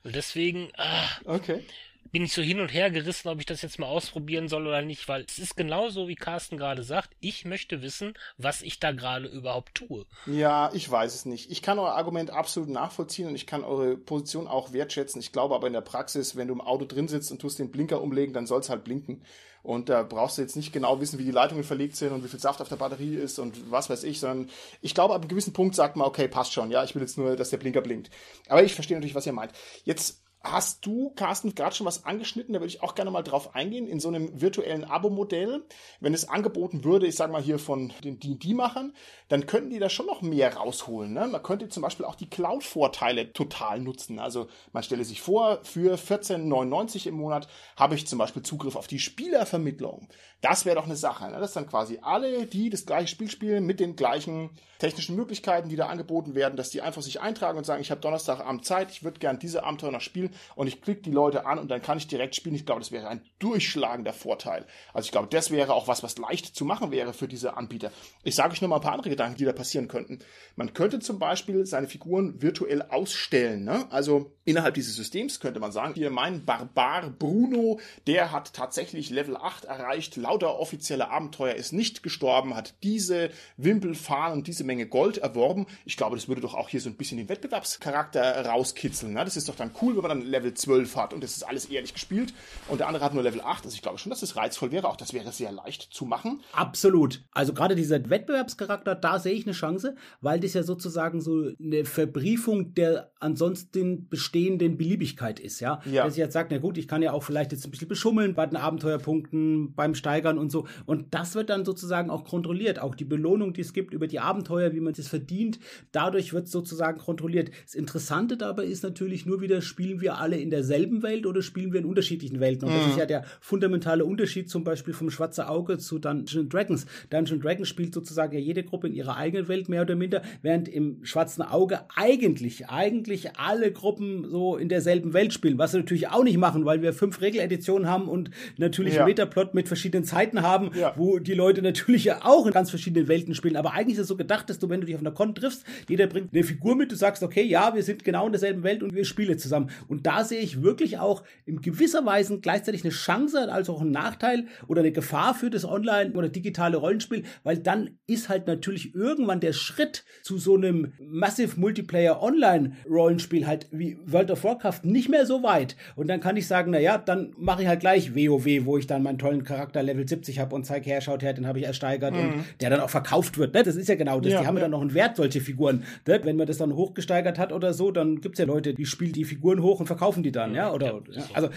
[0.03, 1.63] Und deswegen, ah, okay
[2.11, 4.81] bin ich so hin und her gerissen, ob ich das jetzt mal ausprobieren soll oder
[4.81, 7.09] nicht, weil es ist genauso, wie Carsten gerade sagt.
[7.19, 10.05] Ich möchte wissen, was ich da gerade überhaupt tue.
[10.25, 11.51] Ja, ich weiß es nicht.
[11.51, 15.21] Ich kann euer Argument absolut nachvollziehen und ich kann eure Position auch wertschätzen.
[15.21, 17.71] Ich glaube aber in der Praxis, wenn du im Auto drin sitzt und tust den
[17.71, 19.23] Blinker umlegen, dann soll es halt blinken.
[19.63, 22.27] Und da brauchst du jetzt nicht genau wissen, wie die Leitungen verlegt sind und wie
[22.27, 24.49] viel Saft auf der Batterie ist und was weiß ich, sondern
[24.81, 27.17] ich glaube, ab einem gewissen Punkt sagt man, okay, passt schon, ja, ich will jetzt
[27.17, 28.09] nur, dass der Blinker blinkt.
[28.49, 29.53] Aber ich verstehe natürlich, was ihr meint.
[29.85, 33.55] Jetzt hast du, Carsten, gerade schon was angeschnitten, da würde ich auch gerne mal drauf
[33.55, 35.63] eingehen, in so einem virtuellen Abo-Modell,
[36.01, 38.93] wenn es angeboten würde, ich sage mal hier von den D&D-Machern,
[39.29, 41.13] dann könnten die da schon noch mehr rausholen.
[41.13, 41.27] Ne?
[41.27, 44.19] Man könnte zum Beispiel auch die Cloud-Vorteile total nutzen.
[44.19, 48.87] Also man stelle sich vor, für 14,99 im Monat habe ich zum Beispiel Zugriff auf
[48.87, 50.09] die Spielervermittlung.
[50.41, 51.31] Das wäre doch eine Sache.
[51.31, 51.39] Ne?
[51.39, 55.77] Dass dann quasi alle, die das gleiche Spiel spielen, mit den gleichen technischen Möglichkeiten, die
[55.77, 59.03] da angeboten werden, dass die einfach sich eintragen und sagen, ich habe Donnerstagabend Zeit, ich
[59.03, 61.97] würde gern diese Abenteuer noch spielen und ich klicke die Leute an und dann kann
[61.97, 62.55] ich direkt spielen.
[62.55, 64.65] Ich glaube, das wäre ein durchschlagender Vorteil.
[64.93, 67.91] Also ich glaube, das wäre auch was, was leicht zu machen wäre für diese Anbieter.
[68.23, 70.19] Ich sage euch noch mal ein paar andere Gedanken, die da passieren könnten.
[70.55, 73.63] Man könnte zum Beispiel seine Figuren virtuell ausstellen.
[73.63, 73.85] Ne?
[73.91, 79.37] Also innerhalb dieses Systems könnte man sagen, hier mein Barbar Bruno, der hat tatsächlich Level
[79.37, 85.17] 8 erreicht, lauter offizielle Abenteuer ist nicht gestorben, hat diese Wimpelfahnen und diese Menge Gold
[85.17, 85.67] erworben.
[85.85, 89.13] Ich glaube, das würde doch auch hier so ein bisschen den Wettbewerbscharakter rauskitzeln.
[89.13, 89.23] Ne?
[89.23, 91.65] Das ist doch dann cool, wenn man dann Level 12 hat und das ist alles
[91.65, 92.33] ehrlich gespielt
[92.67, 93.65] und der andere hat nur Level 8.
[93.65, 94.87] Also ich glaube schon, dass das reizvoll wäre.
[94.87, 96.41] Auch das wäre sehr leicht zu machen.
[96.51, 97.23] Absolut.
[97.31, 101.85] Also gerade dieser Wettbewerbscharakter, da sehe ich eine Chance, weil das ja sozusagen so eine
[101.85, 105.81] Verbriefung der ansonsten bestehenden Beliebigkeit ist, ja.
[105.85, 106.03] ja.
[106.03, 108.33] Dass ich jetzt sage, na gut, ich kann ja auch vielleicht jetzt ein bisschen beschummeln
[108.33, 110.67] bei den Abenteuerpunkten, beim Steigern und so.
[110.85, 112.79] Und das wird dann sozusagen auch kontrolliert.
[112.79, 115.59] Auch die Belohnung, die es gibt über die Abenteuer, wie man das verdient,
[115.91, 117.51] dadurch wird es sozusagen kontrolliert.
[117.63, 121.73] Das Interessante dabei ist natürlich nur wieder, spielen wir alle in derselben Welt oder spielen
[121.73, 122.67] wir in unterschiedlichen Welten?
[122.67, 122.79] Und mhm.
[122.79, 126.85] das ist ja der fundamentale Unterschied zum Beispiel vom Schwarze Auge zu Dungeons Dragons.
[127.09, 130.67] Dungeons Dragons spielt sozusagen ja jede Gruppe in ihrer eigenen Welt mehr oder minder, während
[130.67, 136.09] im Schwarzen Auge eigentlich, eigentlich alle Gruppen so in derselben Welt spielen, was sie natürlich
[136.09, 139.05] auch nicht machen, weil wir fünf Regeleditionen haben und natürlich ja.
[139.05, 140.93] Metaplot mit verschiedenen Zeiten haben, ja.
[140.95, 143.55] wo die Leute natürlich ja auch in ganz verschiedenen Welten spielen.
[143.55, 145.63] Aber eigentlich ist es so gedacht, dass du, wenn du dich auf einer Con triffst,
[145.87, 148.83] jeder bringt eine Figur mit, du sagst, okay, ja, wir sind genau in derselben Welt
[148.83, 149.69] und wir spielen zusammen.
[149.87, 153.91] Und da sehe ich wirklich auch in gewisser Weise gleichzeitig eine Chance als auch einen
[153.91, 158.93] Nachteil oder eine Gefahr für das Online- oder digitale Rollenspiel, weil dann ist halt natürlich
[158.93, 164.81] irgendwann der Schritt zu so einem Massive Multiplayer Online Rollenspiel halt wie World of Warcraft
[164.83, 165.75] nicht mehr so weit.
[165.95, 168.87] Und dann kann ich sagen, na ja, dann mache ich halt gleich WoW, wo ich
[168.87, 171.65] dann meinen tollen Charakter Level 70 habe und zeige her, schaut her, den habe ich
[171.65, 172.19] ersteigert mhm.
[172.19, 173.53] und der dann auch verkauft wird.
[173.53, 173.63] Ne?
[173.63, 174.33] Das ist ja genau das.
[174.33, 175.83] Ja, die haben ja dann noch einen Wert, solche Figuren.
[176.07, 176.19] Ne?
[176.23, 179.13] Wenn man das dann hochgesteigert hat oder so, dann gibt es ja Leute, die spielen
[179.13, 180.71] die Figuren hoch und verkaufen die dann, ja?
[180.71, 181.23] Oder ja.
[181.33, 181.49] also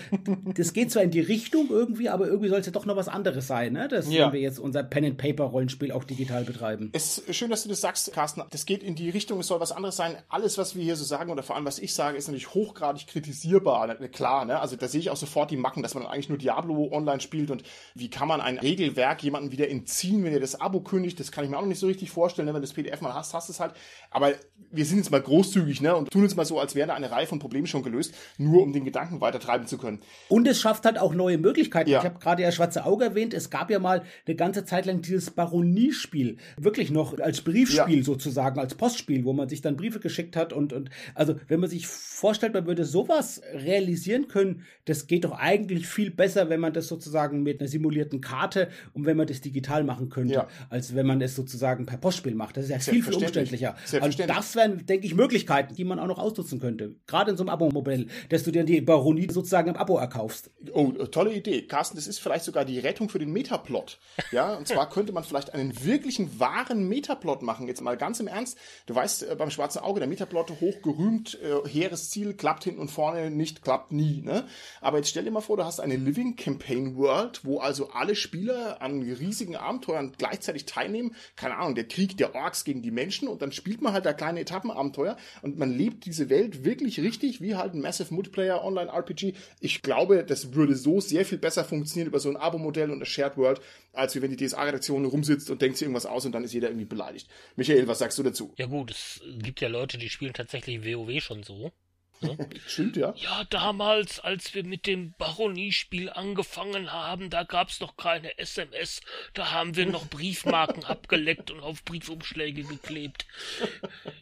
[0.54, 3.08] das geht zwar in die Richtung irgendwie, aber irgendwie soll es ja doch noch was
[3.08, 3.88] anderes sein, ne?
[3.88, 4.26] Das, ja.
[4.26, 6.90] wenn wir jetzt unser Pen and Paper Rollenspiel auch digital betreiben.
[6.92, 8.42] Es ist schön, dass du das sagst, Carsten.
[8.50, 10.16] Das geht in die Richtung, es soll was anderes sein.
[10.28, 13.06] Alles, was wir hier so sagen oder vor allem was ich sage, ist natürlich hochgradig
[13.06, 13.86] kritisierbar.
[13.86, 14.08] Ne?
[14.08, 14.60] Klar, ne?
[14.60, 17.50] Also da sehe ich auch sofort die Macken, dass man eigentlich nur Diablo online spielt
[17.50, 17.62] und
[17.94, 21.20] wie kann man ein Regelwerk jemandem wieder entziehen, wenn er das Abo kündigt?
[21.20, 22.46] Das kann ich mir auch noch nicht so richtig vorstellen.
[22.46, 22.54] Ne?
[22.54, 23.72] Wenn du das PDF mal hast, hast du es halt.
[24.16, 24.32] Aber
[24.70, 25.94] wir sind jetzt mal großzügig, ne?
[25.94, 28.14] Und tun jetzt mal so, als wäre da eine Reihe von Problemen schon gelöst.
[28.38, 30.00] nur um den Gedanken weitertreiben zu können.
[30.28, 31.90] Und es schafft halt auch neue Möglichkeiten.
[31.90, 31.98] Ja.
[31.98, 33.34] Ich habe gerade ja Schwarze Auge erwähnt.
[33.34, 38.04] Es gab ja mal eine ganze Zeit lang dieses Baroniespiel, wirklich noch als Briefspiel ja.
[38.04, 41.68] sozusagen, als Postspiel, wo man sich dann Briefe geschickt hat und, und also wenn man
[41.68, 46.72] sich vorstellt, man würde sowas realisieren können, das geht doch eigentlich viel besser, wenn man
[46.72, 50.48] das sozusagen mit einer simulierten Karte und wenn man das digital machen könnte, ja.
[50.70, 52.56] als wenn man es sozusagen per Postspiel macht.
[52.56, 53.76] Das ist ja viel, viel umständlicher.
[54.06, 56.96] Also das wären, denke ich, Möglichkeiten, die man auch noch ausnutzen könnte.
[57.06, 60.50] Gerade in so einem Abo-Modell, dass du dir die Baronie sozusagen im Abo erkaufst.
[60.72, 61.62] Oh, tolle Idee.
[61.62, 63.98] Carsten, das ist vielleicht sogar die Rettung für den Metaplot.
[64.32, 67.66] Ja, und zwar könnte man vielleicht einen wirklichen, wahren Metaplot machen.
[67.66, 68.58] Jetzt mal ganz im Ernst.
[68.86, 72.90] Du weißt, äh, beim Schwarzen Auge, der Metaplot hochgerühmt, äh, hehres Ziel, klappt hinten und
[72.90, 74.22] vorne nicht, klappt nie.
[74.22, 74.46] Ne?
[74.80, 78.14] Aber jetzt stell dir mal vor, du hast eine Living Campaign World, wo also alle
[78.14, 81.14] Spieler an riesigen Abenteuern gleichzeitig teilnehmen.
[81.36, 84.12] Keine Ahnung, der Krieg der Orks gegen die Menschen und dann spielt man halt da
[84.12, 88.90] kleine Etappenabenteuer und man lebt diese Welt wirklich richtig, wie halt ein Massive Multiplayer Online
[88.90, 89.34] RPG.
[89.60, 93.06] Ich glaube, das würde so sehr viel besser funktionieren über so ein Abo-Modell und eine
[93.06, 93.60] Shared World,
[93.92, 96.86] als wenn die DSA-Redaktion rumsitzt und denkt sich irgendwas aus und dann ist jeder irgendwie
[96.86, 97.28] beleidigt.
[97.56, 98.52] Michael, was sagst du dazu?
[98.56, 101.72] Ja gut, es gibt ja Leute, die spielen tatsächlich WoW schon so.
[102.20, 102.36] Ne?
[102.66, 103.14] Stimmt, ja.
[103.16, 109.00] Ja, damals, als wir mit dem Baroniespiel angefangen haben, da gab's noch keine SMS.
[109.34, 113.26] Da haben wir noch Briefmarken abgeleckt und auf Briefumschläge geklebt.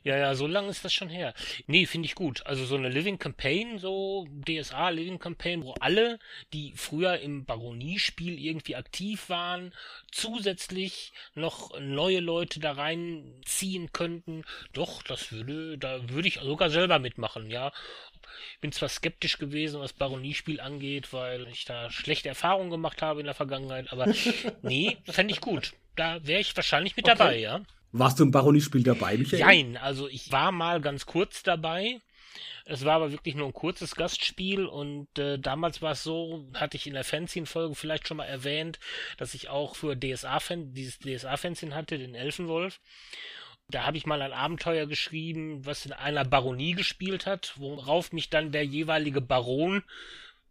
[0.03, 1.35] Ja, ja, so lange ist das schon her.
[1.67, 2.47] Nee, finde ich gut.
[2.47, 6.19] Also so eine Living Campaign, so DSA Living Campaign, wo alle,
[6.53, 9.73] die früher im Baroniespiel irgendwie aktiv waren,
[10.11, 14.45] zusätzlich noch neue Leute da reinziehen könnten.
[14.73, 17.73] Doch, das würde, da würde ich sogar selber mitmachen, ja.
[18.61, 23.27] Bin zwar skeptisch gewesen, was Baroniespiel angeht, weil ich da schlechte Erfahrungen gemacht habe in
[23.27, 24.07] der Vergangenheit, aber
[24.63, 25.75] nee, fände ich gut.
[25.97, 27.17] Da wäre ich wahrscheinlich mit okay.
[27.17, 27.61] dabei, ja.
[27.93, 29.39] Warst du im Baroniespiel dabei, Michael?
[29.41, 32.01] Nein, also ich war mal ganz kurz dabei.
[32.67, 36.77] Es war aber wirklich nur ein kurzes Gastspiel und äh, damals war es so, hatte
[36.77, 38.81] ich in der Fanzine-Folge vielleicht schon mal erwähnt,
[39.19, 42.81] dass ich auch für DSA-Fan, dieses DSA-Fanzine hatte, den Elfenwolf.
[43.75, 48.31] Da habe ich mal ein Abenteuer geschrieben, was in einer Baronie gespielt hat, worauf mich
[48.31, 49.83] dann der jeweilige Baron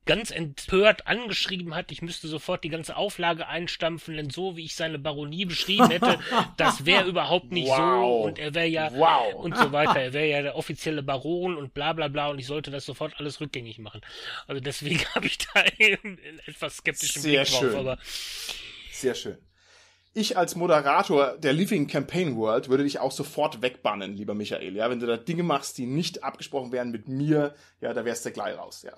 [0.06, 4.76] ganz empört angeschrieben hat, ich müsste sofort die ganze Auflage einstampfen, denn so wie ich
[4.76, 6.20] seine Baronie beschrieben hätte,
[6.58, 7.78] das wäre überhaupt nicht wow.
[7.78, 9.34] so und er wäre ja wow.
[9.36, 12.48] und so weiter, er wäre ja der offizielle Baron und bla bla bla und ich
[12.48, 14.02] sollte das sofort alles rückgängig machen.
[14.48, 15.64] Also deswegen habe ich da
[16.46, 17.76] etwas skeptischen Sehr Blick drauf, schön.
[17.76, 17.98] aber
[18.92, 19.38] sehr schön
[20.16, 24.76] ich als Moderator der Living Campaign World würde dich auch sofort wegbannen, lieber Michael.
[24.76, 28.26] Ja, wenn du da Dinge machst, die nicht abgesprochen wären mit mir, ja, da wärst
[28.26, 28.94] du gleich raus, ja.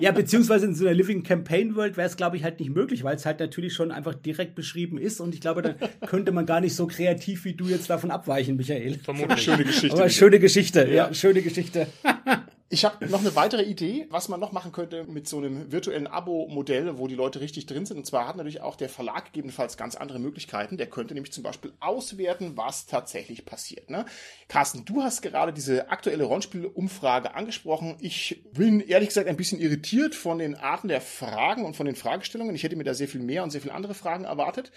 [0.00, 3.04] Ja, beziehungsweise in so einer Living Campaign World wäre es, glaube ich, halt nicht möglich,
[3.04, 5.76] weil es halt natürlich schon einfach direkt beschrieben ist und ich glaube, dann
[6.06, 8.98] könnte man gar nicht so kreativ wie du jetzt davon abweichen, Michael.
[8.98, 9.42] Vermutlich.
[9.42, 9.96] Schöne Geschichte.
[9.96, 11.86] Aber schöne Geschichte, ja, ja schöne Geschichte.
[12.72, 16.06] Ich habe noch eine weitere Idee, was man noch machen könnte mit so einem virtuellen
[16.06, 17.96] Abo-Modell, wo die Leute richtig drin sind.
[17.96, 20.76] Und zwar hat natürlich auch der Verlag gegebenenfalls ganz andere Möglichkeiten.
[20.76, 23.90] Der könnte nämlich zum Beispiel auswerten, was tatsächlich passiert.
[23.90, 24.06] Ne?
[24.46, 27.96] Carsten, du hast gerade diese aktuelle Rollenspiel-Umfrage angesprochen.
[27.98, 31.96] Ich bin ehrlich gesagt ein bisschen irritiert von den Arten der Fragen und von den
[31.96, 32.54] Fragestellungen.
[32.54, 34.70] Ich hätte mir da sehr viel mehr und sehr viele andere Fragen erwartet.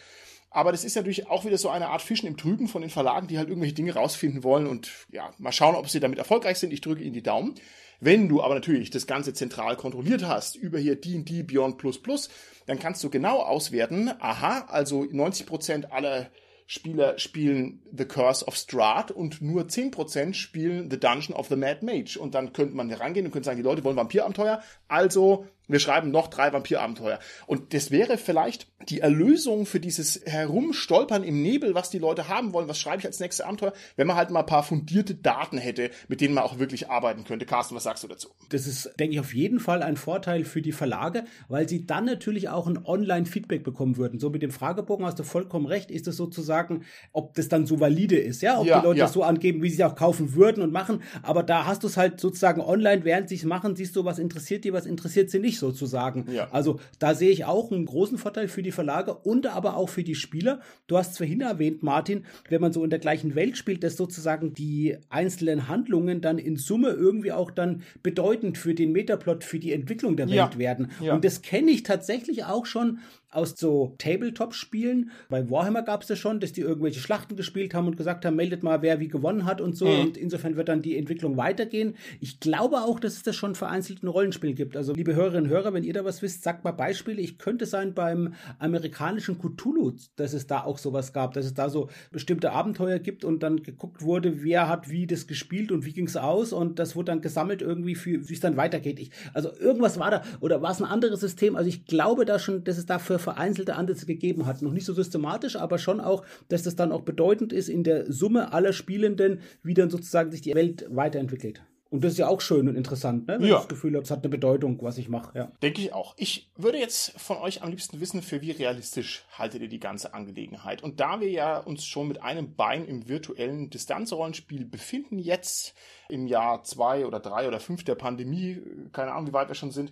[0.54, 3.28] Aber das ist natürlich auch wieder so eine Art Fischen im Trüben von den Verlagen,
[3.28, 6.72] die halt irgendwelche Dinge rausfinden wollen und ja, mal schauen, ob sie damit erfolgreich sind.
[6.72, 7.56] Ich drücke ihnen die Daumen.
[7.99, 12.30] Wenn du aber natürlich das Ganze zentral kontrolliert hast, über hier D&D Beyond Plus Plus,
[12.68, 16.30] dann kannst du genau auswerten, aha, also 90% aller
[16.68, 21.86] Spieler spielen The Curse of Strahd und nur 10% spielen The Dungeon of the Mad
[21.86, 22.18] Mage.
[22.20, 26.11] Und dann könnte man herangehen und könnte sagen, die Leute wollen Vampirabenteuer, also wir schreiben
[26.11, 27.20] noch drei Vampirabenteuer.
[27.47, 32.53] Und das wäre vielleicht die Erlösung für dieses Herumstolpern im Nebel, was die Leute haben
[32.53, 32.68] wollen.
[32.68, 33.74] Was schreibe ich als nächstes Abenteuer?
[33.95, 37.24] Wenn man halt mal ein paar fundierte Daten hätte, mit denen man auch wirklich arbeiten
[37.24, 37.45] könnte.
[37.45, 38.30] Carsten, was sagst du dazu?
[38.49, 42.05] Das ist, denke ich, auf jeden Fall ein Vorteil für die Verlage, weil sie dann
[42.05, 44.20] natürlich auch ein Online-Feedback bekommen würden.
[44.20, 45.91] So mit dem Fragebogen hast du vollkommen recht.
[45.91, 46.84] Ist es sozusagen,
[47.14, 48.59] ob das dann so valide ist, ja?
[48.59, 49.05] Ob ja, die Leute ja.
[49.05, 51.01] das so angeben, wie sie es auch kaufen würden und machen.
[51.22, 54.20] Aber da hast du es halt sozusagen online, während sie es machen, siehst du, was
[54.20, 56.26] interessiert die, was interessiert sie nicht nicht sozusagen.
[56.32, 56.47] Ja.
[56.51, 60.04] Also da sehe ich auch einen großen Vorteil für die Verlage und aber auch für
[60.04, 60.62] die Spieler.
[60.88, 63.95] Du hast es vorhin erwähnt, Martin, wenn man so in der gleichen Welt spielt, dass
[63.95, 69.60] sozusagen die einzelnen Handlungen dann in Summe irgendwie auch dann bedeutend für den Metaplot, für
[69.60, 70.58] die Entwicklung der Welt ja.
[70.58, 70.91] werden.
[70.99, 71.14] Ja.
[71.14, 72.99] Und das kenne ich tatsächlich auch schon
[73.36, 75.11] aus so Tabletop-Spielen.
[75.29, 78.36] Bei Warhammer gab es das schon, dass die irgendwelche Schlachten gespielt haben und gesagt haben,
[78.36, 79.88] meldet mal, wer wie gewonnen hat und so.
[79.88, 80.01] Mhm.
[80.01, 81.95] Und insofern wird dann die Entwicklung weitergehen.
[82.19, 84.77] Ich glaube auch, dass es das schon vereinzelt in Rollenspielen gibt.
[84.77, 87.21] Also, liebe Hörerinnen und Hörer, wenn ihr da was wisst, sagt mal Beispiele.
[87.21, 91.69] Ich könnte sein beim amerikanischen Cthulhu, dass es da auch sowas gab, dass es da
[91.69, 95.93] so bestimmte Abenteuer gibt und dann geguckt wurde, wer hat wie das gespielt und wie
[95.93, 98.99] ging es aus und das wurde dann gesammelt irgendwie, wie es dann weitergeht.
[98.99, 101.55] Ich, also irgendwas war da oder war es ein anderes System?
[101.55, 104.61] Also ich glaube da schon, dass es dafür vereinzelte Ansätze gegeben hat.
[104.61, 108.11] Noch nicht so systematisch, aber schon auch, dass das dann auch bedeutend ist in der
[108.11, 111.63] Summe aller Spielenden, wie dann sozusagen sich die Welt weiterentwickelt.
[111.93, 113.36] Und das ist ja auch schön und interessant, ne?
[113.39, 113.53] wenn ja.
[113.53, 115.38] ich das Gefühl habe, es hat eine Bedeutung, was ich mache.
[115.38, 115.51] Ja.
[115.61, 116.15] Denke ich auch.
[116.17, 120.15] Ich würde jetzt von euch am liebsten wissen, für wie realistisch haltet ihr die ganze
[120.15, 120.82] Angelegenheit.
[120.82, 125.76] Und da wir ja uns schon mit einem Bein im virtuellen Distanzrollenspiel befinden, jetzt
[126.09, 128.59] im Jahr zwei oder drei oder fünf der Pandemie,
[128.91, 129.91] keine Ahnung, wie weit wir schon sind,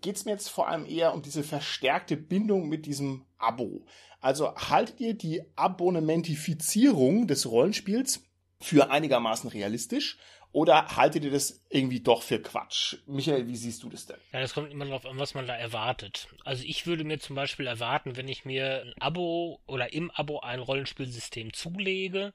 [0.00, 3.84] geht es mir jetzt vor allem eher um diese verstärkte Bindung mit diesem Abo.
[4.20, 8.22] Also haltet ihr die Abonnementifizierung des Rollenspiels
[8.60, 10.18] für einigermaßen realistisch?
[10.52, 12.96] Oder haltet ihr das irgendwie doch für Quatsch?
[13.06, 14.16] Michael, wie siehst du das denn?
[14.32, 16.26] Ja, das kommt immer darauf an, was man da erwartet.
[16.44, 20.40] Also ich würde mir zum Beispiel erwarten, wenn ich mir ein Abo oder im Abo
[20.40, 22.32] ein Rollenspielsystem zulege,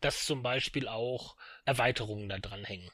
[0.00, 2.90] dass zum Beispiel auch Erweiterungen da dran hängen.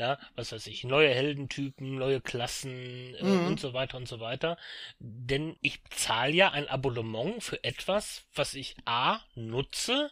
[0.00, 3.48] Ja, was weiß ich, neue Heldentypen, neue Klassen äh, mhm.
[3.48, 4.56] und so weiter und so weiter.
[4.98, 10.10] Denn ich zahle ja ein Abonnement für etwas, was ich A nutze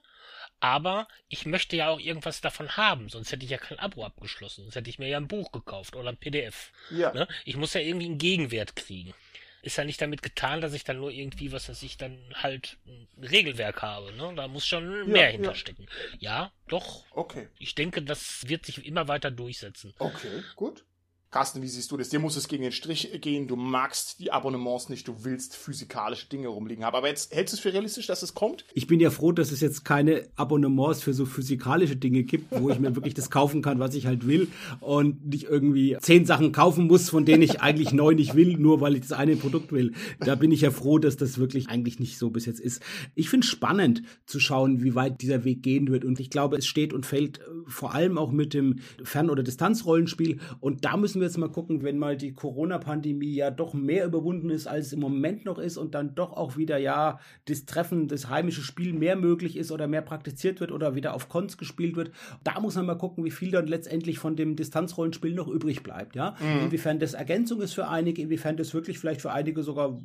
[0.61, 4.63] aber ich möchte ja auch irgendwas davon haben, sonst hätte ich ja kein Abo abgeschlossen.
[4.63, 6.73] Sonst hätte ich mir ja ein Buch gekauft oder ein PDF.
[6.91, 7.13] Ja.
[7.13, 7.29] Ne?
[7.45, 9.15] Ich muss ja irgendwie einen Gegenwert kriegen.
[9.63, 12.79] Ist ja nicht damit getan, dass ich dann nur irgendwie, was weiß ich, dann halt
[12.87, 14.13] ein Regelwerk habe.
[14.13, 14.33] Ne?
[14.37, 15.87] Da muss schon mehr ja, hinterstecken.
[16.19, 16.43] Ja.
[16.43, 17.05] ja, doch.
[17.11, 17.49] Okay.
[17.59, 19.95] Ich denke, das wird sich immer weiter durchsetzen.
[19.99, 20.85] Okay, gut.
[21.31, 22.11] Carsten, wie siehst du das?
[22.11, 23.49] Dir muss es gegen den Strich gehen.
[23.49, 25.09] Du magst die Abonnements nicht.
[25.09, 26.97] Du willst physikalische Dinge rumliegen haben.
[26.97, 28.65] Aber jetzt hältst du es für realistisch, dass es kommt?
[28.75, 32.71] Ich bin ja froh, dass es jetzt keine Abonnements für so physikalische Dinge gibt, wo
[32.71, 34.49] ich mir wirklich das kaufen kann, was ich halt will
[34.81, 38.81] und nicht irgendwie zehn Sachen kaufen muss, von denen ich eigentlich neun nicht will, nur
[38.81, 39.93] weil ich das eine Produkt will.
[40.21, 42.83] Da bin ich ja froh, dass das wirklich eigentlich nicht so bis jetzt ist.
[43.15, 46.05] Ich finde es spannend zu schauen, wie weit dieser Weg gehen wird.
[46.05, 49.43] Und ich glaube, es steht und fällt äh, vor allem auch mit dem Fern- oder
[49.43, 50.41] Distanzrollenspiel.
[50.61, 54.51] Und da müssen wir jetzt mal gucken, wenn mal die Corona-Pandemie ja doch mehr überwunden
[54.51, 58.09] ist, als es im Moment noch ist und dann doch auch wieder ja das Treffen,
[58.09, 61.97] das heimische Spiel mehr möglich ist oder mehr praktiziert wird oder wieder auf Cons gespielt
[61.97, 62.11] wird.
[62.45, 66.17] Da muss man mal gucken, wie viel dann letztendlich von dem Distanzrollenspiel noch übrig bleibt,
[66.17, 66.37] ja.
[66.41, 66.67] Mhm.
[66.67, 69.99] Inwiefern das Ergänzung ist für einige, inwiefern das wirklich vielleicht für einige sogar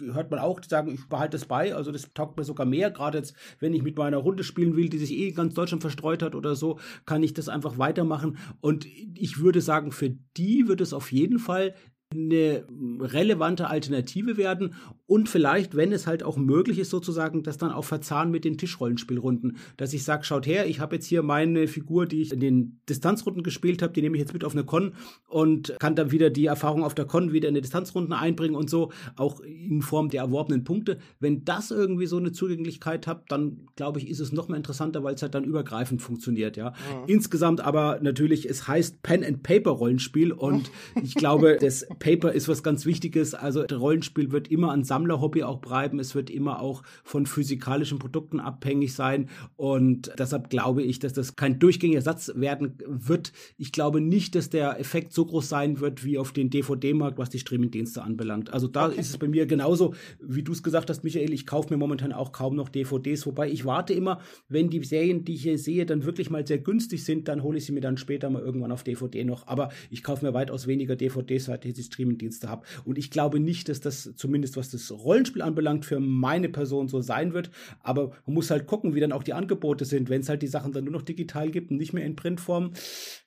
[0.00, 2.90] hört man auch, die sagen, ich behalte es bei, also das taugt mir sogar mehr,
[2.90, 6.22] gerade jetzt, wenn ich mit meiner Runde spielen will, die sich eh ganz Deutschland verstreut
[6.22, 8.38] hat oder so, kann ich das einfach weitermachen.
[8.60, 11.74] Und ich würde sagen, für die wird es auf jeden Fall
[12.12, 12.64] eine
[12.98, 14.74] relevante Alternative werden
[15.06, 18.58] und vielleicht, wenn es halt auch möglich ist, sozusagen, das dann auch verzahnen mit den
[18.58, 22.40] Tischrollenspielrunden, dass ich sage, schaut her, ich habe jetzt hier meine Figur, die ich in
[22.40, 24.94] den Distanzrunden gespielt habe, die nehme ich jetzt mit auf eine Con
[25.28, 28.68] und kann dann wieder die Erfahrung auf der Con wieder in die Distanzrunden einbringen und
[28.68, 30.98] so, auch in Form der erworbenen Punkte.
[31.20, 35.04] Wenn das irgendwie so eine Zugänglichkeit hat, dann glaube ich, ist es noch mehr interessanter,
[35.04, 36.70] weil es halt dann übergreifend funktioniert, ja.
[36.70, 37.04] Mhm.
[37.06, 40.72] Insgesamt aber natürlich, es heißt Pen and Paper Rollenspiel und
[41.04, 43.34] ich glaube, das Paper ist was ganz Wichtiges.
[43.34, 46.00] Also Rollenspiel wird immer ein Sammlerhobby auch bleiben.
[46.00, 49.28] Es wird immer auch von physikalischen Produkten abhängig sein.
[49.56, 53.32] Und deshalb glaube ich, dass das kein durchgängiger Satz werden wird.
[53.58, 57.28] Ich glaube nicht, dass der Effekt so groß sein wird wie auf den DVD-Markt, was
[57.28, 58.52] die Streaming-Dienste anbelangt.
[58.52, 58.98] Also da okay.
[58.98, 61.34] ist es bei mir genauso, wie du es gesagt hast, Michael.
[61.34, 65.24] Ich kaufe mir momentan auch kaum noch DVDs, wobei ich warte immer, wenn die Serien,
[65.26, 67.82] die ich hier sehe, dann wirklich mal sehr günstig sind, dann hole ich sie mir
[67.82, 69.46] dann später mal irgendwann auf DVD noch.
[69.46, 72.66] Aber ich kaufe mir weitaus weniger DVDs, seit ich Streamingdienste habe.
[72.84, 77.00] Und ich glaube nicht, dass das zumindest was das Rollenspiel anbelangt für meine Person so
[77.00, 77.50] sein wird.
[77.82, 80.08] Aber man muss halt gucken, wie dann auch die Angebote sind.
[80.08, 82.72] Wenn es halt die Sachen dann nur noch digital gibt und nicht mehr in Printform,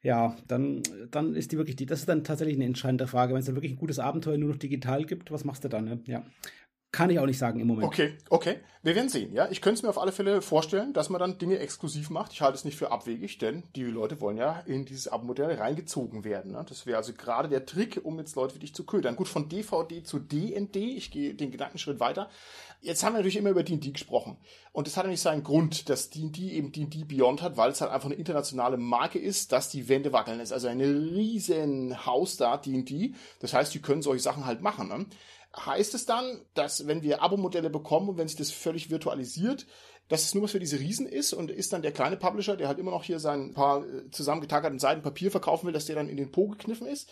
[0.01, 3.34] ja, dann, dann ist die wirklich die, das ist dann tatsächlich eine entscheidende Frage.
[3.34, 5.86] Wenn es dann wirklich ein gutes Abenteuer nur noch digital gibt, was machst du dann?
[5.86, 5.99] Ne?
[6.05, 6.24] Ja.
[6.94, 7.88] Kann ich auch nicht sagen im Moment.
[7.88, 8.58] Okay, okay.
[8.84, 9.48] Wir werden sehen, ja.
[9.50, 12.34] Ich könnte es mir auf alle Fälle vorstellen, dass man dann Dinge exklusiv macht.
[12.34, 16.24] Ich halte es nicht für abwegig, denn die Leute wollen ja in dieses Abo-Modell reingezogen
[16.24, 16.52] werden.
[16.52, 16.64] Ne?
[16.70, 19.16] Das wäre also gerade der Trick, um jetzt Leute wie dich zu ködern.
[19.16, 22.30] Gut, von DVD zu DND, ich gehe den Gedankenschritt weiter.
[22.82, 24.38] Jetzt haben wir natürlich immer über D&D gesprochen.
[24.72, 27.91] Und das hat nicht seinen Grund, dass D&D eben D&D Beyond hat, weil es halt
[27.91, 30.38] einfach eine internationale Marke ist, dass die Wände wackeln.
[30.38, 33.14] Das ist also ein riesen Haus da, D&D.
[33.39, 34.89] Das heißt, die können solche Sachen halt machen.
[34.89, 35.06] Ne?
[35.56, 39.66] Heißt es dann, dass wenn wir Abo-Modelle bekommen und wenn sich das völlig virtualisiert,
[40.10, 42.68] dass es nur was für diese Riesen ist und ist dann der kleine Publisher, der
[42.68, 46.10] halt immer noch hier sein paar äh, zusammengetackerten Seiten Papier verkaufen will, dass der dann
[46.10, 47.10] in den Po gekniffen ist?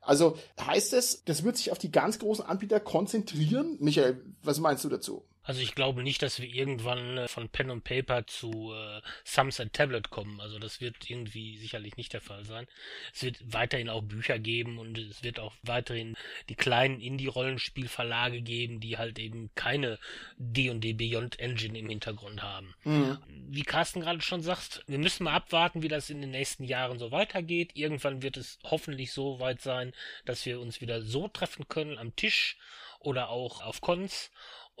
[0.00, 3.76] Also heißt es, das wird sich auf die ganz großen Anbieter konzentrieren?
[3.80, 5.24] Michael, was meinst du dazu?
[5.42, 9.72] Also ich glaube nicht, dass wir irgendwann äh, von Pen und Paper zu äh, Sunset
[9.72, 10.40] Tablet kommen.
[10.40, 12.66] Also das wird irgendwie sicherlich nicht der Fall sein.
[13.14, 16.16] Es wird weiterhin auch Bücher geben und es wird auch weiterhin
[16.48, 19.98] die kleinen Indie-Rollenspielverlage geben, die halt eben keine
[20.36, 22.74] D&D Beyond Engine im Hintergrund haben.
[22.84, 23.18] Mhm.
[23.48, 26.98] Wie Carsten gerade schon sagt, wir müssen mal abwarten, wie das in den nächsten Jahren
[26.98, 27.72] so weitergeht.
[27.74, 29.94] Irgendwann wird es hoffentlich so weit sein,
[30.26, 32.58] dass wir uns wieder so treffen können am Tisch
[33.00, 34.30] oder auch auf Cons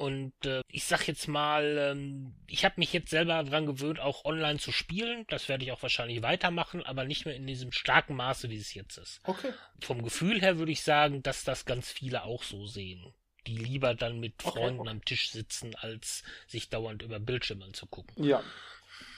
[0.00, 4.24] und äh, ich sag jetzt mal, ähm, ich habe mich jetzt selber dran gewöhnt, auch
[4.24, 5.26] online zu spielen.
[5.28, 8.72] Das werde ich auch wahrscheinlich weitermachen, aber nicht mehr in diesem starken Maße, wie es
[8.72, 9.20] jetzt ist.
[9.24, 9.52] Okay.
[9.82, 13.12] Vom Gefühl her würde ich sagen, dass das ganz viele auch so sehen.
[13.46, 14.90] Die lieber dann mit okay, Freunden okay.
[14.90, 18.24] am Tisch sitzen, als sich dauernd über Bildschirme anzugucken.
[18.24, 18.42] Ja,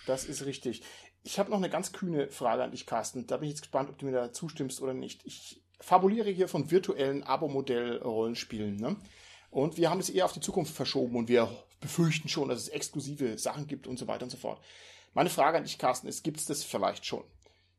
[0.07, 0.83] das ist richtig.
[1.23, 3.29] Ich habe noch eine ganz kühne Frage an dich, Carsten.
[3.29, 5.25] Da bin ich jetzt gespannt, ob du mir da zustimmst oder nicht.
[5.27, 8.79] Ich fabuliere hier von virtuellen Abo-Modell-Rollenspielen.
[8.79, 8.97] Ne?
[9.53, 11.47] Und wir haben es eher auf die Zukunft verschoben und wir
[11.79, 14.59] befürchten schon, dass es exklusive Sachen gibt und so weiter und so fort.
[15.13, 17.23] Meine Frage an dich, Carsten, ist, gibt es das vielleicht schon?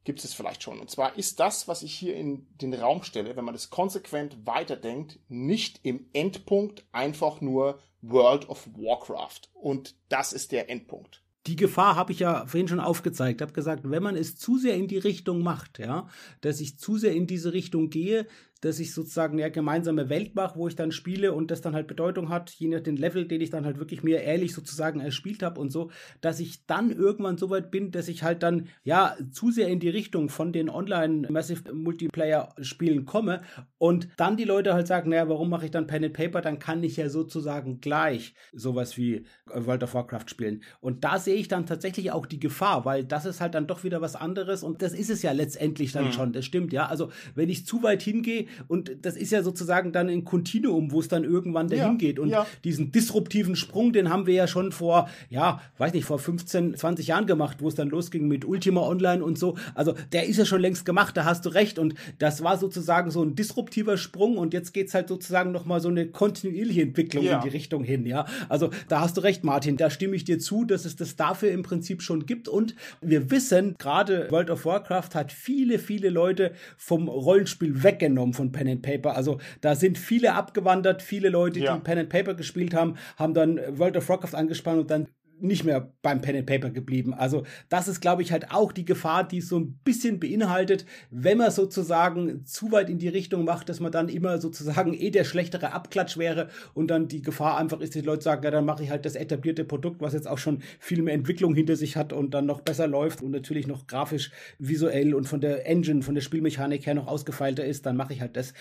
[0.03, 0.80] Gibt es vielleicht schon?
[0.80, 4.45] Und zwar ist das, was ich hier in den Raum stelle, wenn man das konsequent
[4.45, 9.49] weiterdenkt, nicht im Endpunkt einfach nur World of Warcraft.
[9.55, 13.41] Und das ist der Endpunkt die Gefahr habe ich ja vorhin schon aufgezeigt.
[13.41, 16.07] Habe gesagt, wenn man es zu sehr in die Richtung macht, ja,
[16.41, 18.28] dass ich zu sehr in diese Richtung gehe,
[18.64, 21.88] dass ich sozusagen eine gemeinsame Welt mache, wo ich dann spiele und das dann halt
[21.88, 25.43] Bedeutung hat, je nach dem Level, den ich dann halt wirklich mir ehrlich sozusagen erspielt
[25.43, 25.91] habe und so,
[26.22, 29.80] dass ich dann irgendwann so weit bin, dass ich halt dann ja zu sehr in
[29.80, 33.41] die Richtung von den Online Massive Multiplayer Spielen komme
[33.78, 36.41] und dann die Leute halt sagen, naja, warum mache ich dann Pen and Paper?
[36.41, 40.64] Dann kann ich ja sozusagen gleich sowas wie World of Warcraft spielen.
[40.80, 43.84] Und da sehe ich dann tatsächlich auch die Gefahr, weil das ist halt dann doch
[43.84, 46.11] wieder was anderes und das ist es ja letztendlich dann mhm.
[46.14, 46.34] schon.
[46.34, 46.86] Das stimmt, ja.
[46.86, 50.99] Also wenn ich zu weit hingehe und das ist ja sozusagen dann ein Kontinuum, wo
[50.99, 52.20] es dann irgendwann dahin ja, geht.
[52.20, 52.45] Und ja.
[52.64, 57.08] diesen disruptiven Sprung, den haben wir ja schon vor, ja, weiß nicht, vor 15, 20
[57.08, 59.58] Jahren gemacht, wo es dann losging mit Ultima Online und so.
[59.76, 61.80] Also der ist ja schon längst gemacht, da hast du recht.
[61.80, 65.89] Und das war sozusagen so ein disruptiver Sprung und jetzt geht's halt sozusagen nochmal so
[65.89, 67.38] eine kontinuierliche Entwicklung ja.
[67.38, 68.26] in die Richtung hin, ja.
[68.49, 71.51] Also da hast du recht, Martin, da stimme ich dir zu, dass es das dafür
[71.51, 72.47] im Prinzip schon gibt.
[72.47, 78.52] Und wir wissen, gerade World of Warcraft hat viele, viele Leute vom Rollenspiel weggenommen, von
[78.52, 79.16] Pen and Paper.
[79.16, 81.76] Also da sind viele abgewandert, viele Leute, ja.
[81.76, 85.08] die Pen and Paper gespielt haben, haben dann World of Warcraft angespannt und dann
[85.44, 87.14] nicht mehr beim Pen and Paper geblieben.
[87.14, 91.38] Also das ist, glaube ich, halt auch die Gefahr, die so ein bisschen beinhaltet, wenn
[91.38, 95.26] man sozusagen zu weit in die Richtung macht, dass man dann immer sozusagen eh der
[95.26, 98.84] schlechtere Abklatsch wäre und dann die Gefahr einfach ist, die Leute sagen, ja, dann mache
[98.84, 102.14] ich halt das etablierte Produkt, was jetzt auch schon viel mehr Entwicklung hinter sich hat
[102.14, 106.16] und dann noch besser läuft und natürlich noch grafisch, visuell und von der Engine, von
[106.16, 108.54] der Spielmechanik her noch ausgefeilter ist, dann mache ich halt das.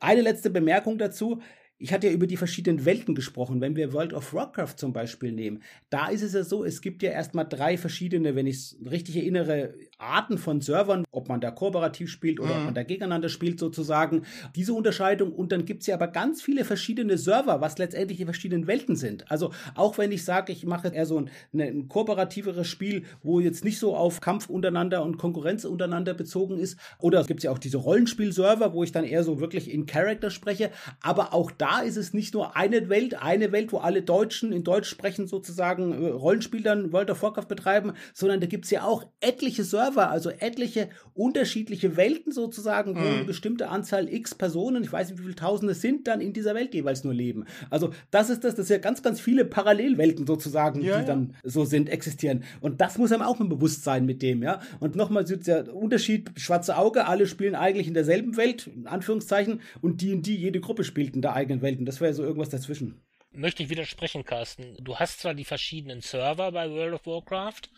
[0.00, 1.40] Eine letzte Bemerkung dazu.
[1.82, 3.60] Ich hatte ja über die verschiedenen Welten gesprochen.
[3.60, 7.02] Wenn wir World of Warcraft zum Beispiel nehmen, da ist es ja so, es gibt
[7.02, 11.50] ja erstmal drei verschiedene, wenn ich es richtig erinnere, Arten von Servern, ob man da
[11.50, 12.58] kooperativ spielt oder mhm.
[12.58, 14.22] ob man da gegeneinander spielt sozusagen.
[14.54, 18.26] Diese Unterscheidung und dann gibt es ja aber ganz viele verschiedene Server, was letztendlich die
[18.26, 19.28] verschiedenen Welten sind.
[19.28, 23.40] Also auch wenn ich sage, ich mache eher so ein, ne, ein kooperativeres Spiel, wo
[23.40, 27.50] jetzt nicht so auf Kampf untereinander und Konkurrenz untereinander bezogen ist, oder es gibt ja
[27.50, 30.70] auch diese Rollenspiel-Server, wo ich dann eher so wirklich in Character spreche,
[31.00, 34.64] aber auch da ist es nicht nur eine Welt, eine Welt, wo alle Deutschen in
[34.64, 38.84] Deutsch sprechen sozusagen äh, Rollenspiel dann World of Warcraft betreiben, sondern da gibt es ja
[38.84, 43.06] auch etliche Server, also etliche unterschiedliche Welten sozusagen, wo mhm.
[43.06, 46.54] eine bestimmte Anzahl x Personen, ich weiß nicht wie viele Tausende sind, dann in dieser
[46.54, 47.44] Welt jeweils nur leben.
[47.70, 51.06] Also das ist das, das sind ja ganz, ganz viele Parallelwelten sozusagen, ja, die ja.
[51.06, 52.44] dann so sind, existieren.
[52.60, 54.60] Und das muss einem auch im Bewusstsein mit dem, ja.
[54.80, 60.00] Und nochmal der Unterschied, schwarze Auge, alle spielen eigentlich in derselben Welt, in Anführungszeichen, und
[60.00, 61.86] die und die, jede Gruppe spielt in der eigenen Welten.
[61.86, 63.02] Das wäre so irgendwas dazwischen.
[63.32, 64.76] Möchte ich widersprechen, Carsten.
[64.80, 67.70] Du hast zwar die verschiedenen Server bei World of Warcraft,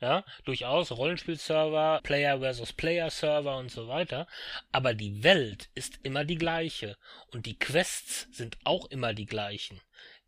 [0.00, 4.26] ja, durchaus Rollenspielserver, Player versus Player Server und so weiter,
[4.72, 6.96] aber die Welt ist immer die gleiche
[7.32, 9.80] und die Quests sind auch immer die gleichen.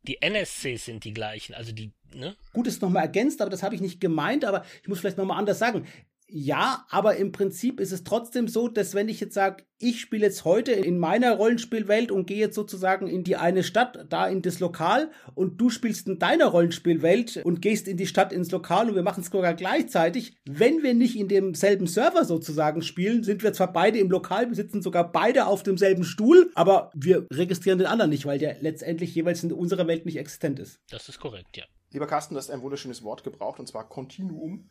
[0.05, 2.37] Die NSCs sind die gleichen, also die, ne?
[2.53, 5.39] Gut, ist nochmal ergänzt, aber das habe ich nicht gemeint, aber ich muss vielleicht nochmal
[5.39, 5.87] anders sagen.
[6.31, 10.27] Ja, aber im Prinzip ist es trotzdem so, dass wenn ich jetzt sage, ich spiele
[10.27, 14.43] jetzt heute in meiner Rollenspielwelt und gehe jetzt sozusagen in die eine Stadt, da in
[14.43, 18.91] das Lokal und du spielst in deiner Rollenspielwelt und gehst in die Stadt ins Lokal
[18.91, 20.37] und wir machen es sogar gleichzeitig.
[20.45, 24.57] Wenn wir nicht in demselben Server sozusagen spielen, sind wir zwar beide im Lokal, wir
[24.57, 29.15] sitzen sogar beide auf demselben Stuhl, aber wir registrieren den anderen nicht, weil der letztendlich
[29.15, 30.81] jeweils in unserer Welt nicht existent ist.
[30.91, 31.65] Das ist korrekt, ja.
[31.91, 34.69] Lieber Carsten, du hast ein wunderschönes Wort gebraucht und zwar Continuum.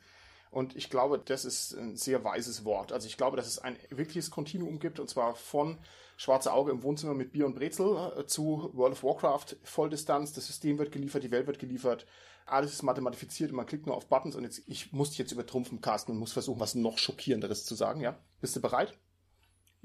[0.52, 2.92] Und ich glaube, das ist ein sehr weises Wort.
[2.92, 5.78] Also ich glaube, dass es ein wirkliches Kontinuum gibt, und zwar von
[6.20, 10.34] Schwarze Auge im Wohnzimmer mit Bier und Brezel äh, zu World of Warcraft Volldistanz.
[10.34, 12.08] Das System wird geliefert, die Welt wird geliefert.
[12.48, 14.36] Alles ist mathematifiziert und man klickt nur auf Buttons.
[14.36, 18.02] Und jetzt, ich muss jetzt übertrumpfen, Carsten, und muss versuchen, was noch schockierenderes zu sagen,
[18.02, 18.18] ja?
[18.42, 18.98] Bist du bereit?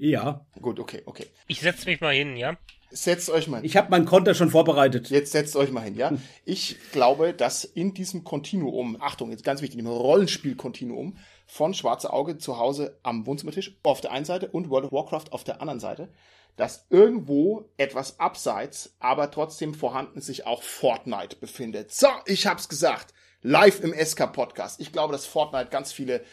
[0.03, 0.45] Ja.
[0.61, 1.27] Gut, okay, okay.
[1.47, 2.57] Ich setze mich mal hin, ja?
[2.91, 3.65] Setzt euch mal hin.
[3.65, 5.09] Ich habe meinen Konter schon vorbereitet.
[5.09, 6.11] Jetzt setzt euch mal hin, ja?
[6.43, 12.37] Ich glaube, dass in diesem Kontinuum, Achtung, jetzt ganz wichtig, im Rollenspiel-Kontinuum von Schwarze Auge
[12.37, 15.79] zu Hause am Wohnzimmertisch auf der einen Seite und World of Warcraft auf der anderen
[15.79, 16.09] Seite,
[16.57, 21.93] dass irgendwo etwas abseits, aber trotzdem vorhanden sich auch Fortnite befindet.
[21.93, 23.13] So, ich hab's gesagt.
[23.41, 24.79] Live im SK-Podcast.
[24.79, 26.23] Ich glaube, dass Fortnite ganz viele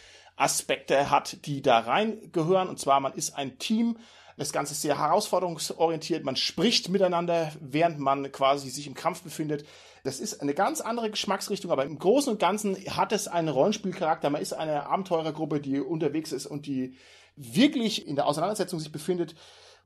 [0.40, 2.68] Aspekte hat, die da reingehören.
[2.68, 3.96] Und zwar, man ist ein Team,
[4.40, 6.24] das Ganze ist sehr herausforderungsorientiert.
[6.24, 9.66] Man spricht miteinander, während man quasi sich im Kampf befindet.
[10.02, 14.30] Das ist eine ganz andere Geschmacksrichtung, aber im Großen und Ganzen hat es einen Rollenspielcharakter.
[14.30, 16.96] Man ist eine Abenteurergruppe, die unterwegs ist und die
[17.36, 19.34] wirklich in der Auseinandersetzung sich befindet.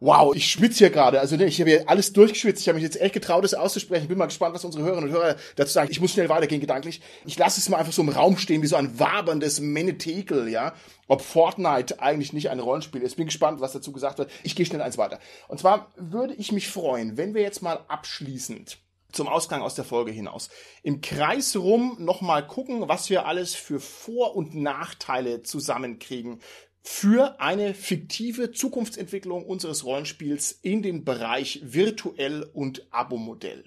[0.01, 1.21] Wow, ich schwitze hier gerade.
[1.21, 2.61] Also ich habe hier alles durchgeschwitzt.
[2.61, 4.09] Ich habe mich jetzt echt getraut, das auszusprechen.
[4.09, 5.91] Bin mal gespannt, was unsere Hörerinnen und Hörer dazu sagen.
[5.91, 7.01] Ich muss schnell weitergehen gedanklich.
[7.25, 10.75] Ich lasse es mal einfach so im Raum stehen, wie so ein waberndes Menetekel, ja.
[11.07, 13.17] Ob Fortnite eigentlich nicht ein Rollenspiel ist.
[13.17, 14.31] Bin gespannt, was dazu gesagt wird.
[14.43, 15.21] Ich gehe schnell eins weiter.
[15.49, 18.79] Und zwar würde ich mich freuen, wenn wir jetzt mal abschließend
[19.15, 20.51] zum Ausgang aus der Folge hinaus.
[20.83, 26.41] Im Kreis rum nochmal gucken, was wir alles für Vor- und Nachteile zusammenkriegen
[26.87, 33.65] für eine fiktive Zukunftsentwicklung unseres Rollenspiels in den Bereich virtuell und Abo-Modell.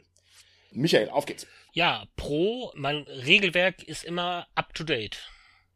[0.72, 1.48] Michael, auf geht's.
[1.74, 5.18] Ja, Pro, mein Regelwerk ist immer up to date.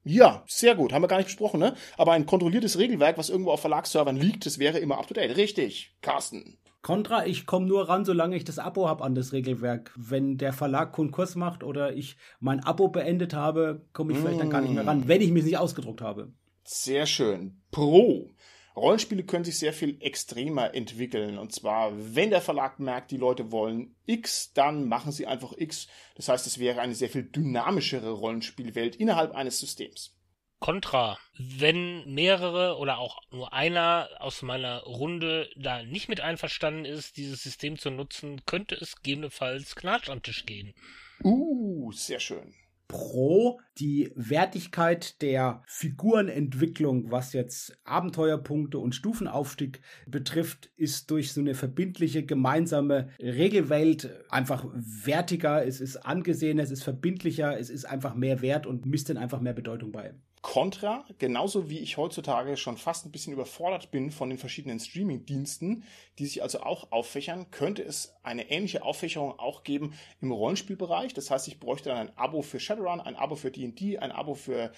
[0.04, 0.94] Ja, sehr gut.
[0.94, 1.76] Haben wir gar nicht besprochen, ne?
[1.98, 5.36] Aber ein kontrolliertes Regelwerk, was irgendwo auf Verlagsservern liegt, das wäre immer up to date.
[5.36, 5.96] Richtig.
[6.02, 6.60] Carsten.
[6.84, 9.92] Contra, ich komme nur ran, solange ich das Abo habe an das Regelwerk.
[9.96, 14.50] Wenn der Verlag Konkurs macht oder ich mein Abo beendet habe, komme ich vielleicht dann
[14.50, 16.34] gar nicht mehr ran, wenn ich mich nicht ausgedruckt habe.
[16.64, 17.62] Sehr schön.
[17.72, 18.30] Pro.
[18.76, 21.38] Rollenspiele können sich sehr viel extremer entwickeln.
[21.38, 25.88] Und zwar, wenn der Verlag merkt, die Leute wollen X, dann machen sie einfach X.
[26.16, 30.16] Das heißt, es wäre eine sehr viel dynamischere Rollenspielwelt innerhalb eines Systems.
[30.60, 31.18] Contra.
[31.38, 37.42] Wenn mehrere oder auch nur einer aus meiner Runde da nicht mit einverstanden ist, dieses
[37.42, 40.76] System zu nutzen, könnte es gegebenenfalls Knatsch am Tisch gehen.
[41.24, 42.54] Uh, sehr schön.
[42.92, 51.56] Pro die Wertigkeit der Figurenentwicklung, was jetzt Abenteuerpunkte und Stufenaufstieg betrifft, ist durch so eine
[51.56, 58.42] verbindliche gemeinsame Regelwelt einfach wertiger, es ist angesehener, es ist verbindlicher, es ist einfach mehr
[58.42, 60.14] wert und misst dann einfach mehr Bedeutung bei.
[60.42, 65.84] Contra, genauso wie ich heutzutage schon fast ein bisschen überfordert bin von den verschiedenen Streaming-Diensten,
[66.18, 71.14] die sich also auch auffächern, könnte es eine ähnliche Auffächerung auch geben im Rollenspielbereich.
[71.14, 74.34] Das heißt, ich bräuchte dann ein Abo für Shadowrun, ein Abo für D&D, ein Abo
[74.34, 74.72] für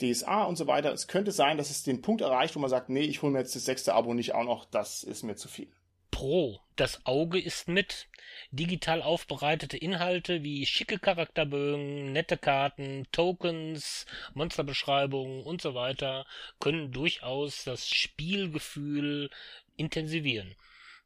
[0.00, 0.92] DSA und so weiter.
[0.92, 3.38] Es könnte sein, dass es den Punkt erreicht, wo man sagt, nee, ich hole mir
[3.38, 5.70] jetzt das sechste Abo nicht auch noch, das ist mir zu viel.
[6.24, 6.58] Pro.
[6.76, 8.08] Das Auge ist mit.
[8.50, 16.24] Digital aufbereitete Inhalte wie schicke Charakterbögen, nette Karten, Tokens, Monsterbeschreibungen und so weiter
[16.60, 19.28] können durchaus das Spielgefühl
[19.76, 20.54] intensivieren.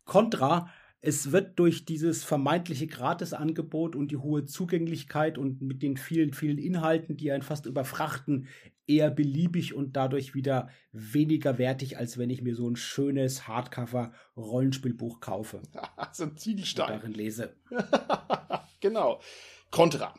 [0.05, 6.33] Contra es wird durch dieses vermeintliche Gratisangebot und die hohe Zugänglichkeit und mit den vielen,
[6.33, 8.47] vielen Inhalten, die einen fast überfrachten,
[8.89, 15.20] eher beliebig und dadurch wieder weniger wertig, als wenn ich mir so ein schönes Hardcover-Rollenspielbuch
[15.20, 15.62] kaufe.
[16.12, 16.95] so ein Ziegelstein.
[16.95, 17.55] Und darin lese.
[18.80, 19.20] genau.
[19.70, 20.14] Contra.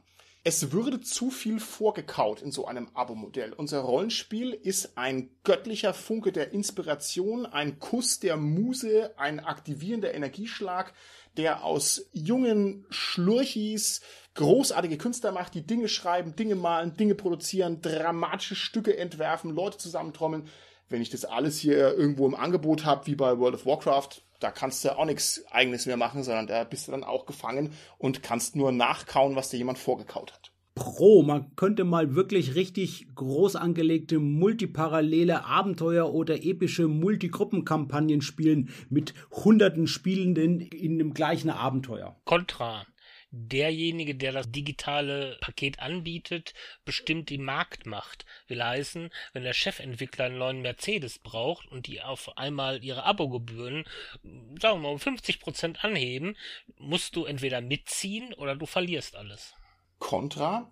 [0.45, 3.51] Es würde zu viel vorgekaut in so einem Abo-Modell.
[3.51, 10.93] Unser Rollenspiel ist ein göttlicher Funke der Inspiration, ein Kuss der Muse, ein aktivierender Energieschlag,
[11.35, 14.01] der aus jungen Schlurchis
[14.39, 20.47] großartige Künstler macht, die Dinge schreiben, Dinge malen, Dinge produzieren, dramatische Stücke entwerfen, Leute zusammentrommeln.
[20.87, 24.49] Wenn ich das alles hier irgendwo im Angebot habe, wie bei World of Warcraft, da
[24.49, 28.23] kannst du auch nichts eigenes mehr machen, sondern da bist du dann auch gefangen und
[28.23, 30.53] kannst nur nachkauen, was dir jemand vorgekaut hat.
[30.73, 39.13] Pro, man könnte mal wirklich richtig groß angelegte multiparallele Abenteuer oder epische Multigruppenkampagnen spielen mit
[39.31, 42.15] hunderten Spielenden in dem gleichen Abenteuer.
[42.23, 42.85] Contra
[43.31, 46.53] derjenige, der das digitale Paket anbietet,
[46.85, 48.25] bestimmt die Marktmacht.
[48.47, 53.85] Will heißen, wenn der Chefentwickler einen neuen Mercedes braucht und die auf einmal ihre Abogebühren,
[54.23, 56.35] sagen wir mal, um 50 Prozent anheben,
[56.77, 59.53] musst du entweder mitziehen oder du verlierst alles.
[59.99, 60.71] Contra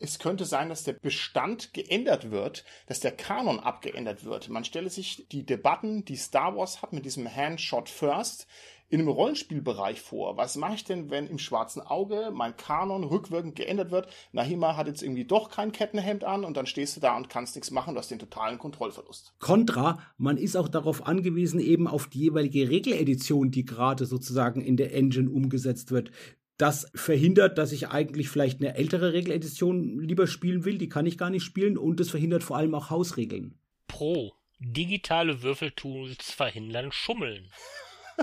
[0.00, 4.48] es könnte sein, dass der Bestand geändert wird, dass der Kanon abgeändert wird.
[4.48, 8.46] Man stelle sich die Debatten, die Star Wars hat mit diesem Handshot First,
[8.90, 10.36] in einem Rollenspielbereich vor?
[10.36, 14.08] Was mache ich denn, wenn im schwarzen Auge mein Kanon rückwirkend geändert wird?
[14.32, 17.54] Nahima hat jetzt irgendwie doch kein Kettenhemd an und dann stehst du da und kannst
[17.54, 19.34] nichts machen, du hast den totalen Kontrollverlust.
[19.38, 24.76] Contra, man ist auch darauf angewiesen, eben auf die jeweilige Regeledition, die gerade sozusagen in
[24.76, 26.10] der Engine umgesetzt wird.
[26.56, 31.16] Das verhindert, dass ich eigentlich vielleicht eine ältere Regeledition lieber spielen will, die kann ich
[31.16, 33.54] gar nicht spielen und es verhindert vor allem auch Hausregeln.
[33.86, 34.32] Pro.
[34.58, 37.48] Digitale Würfeltools verhindern Schummeln.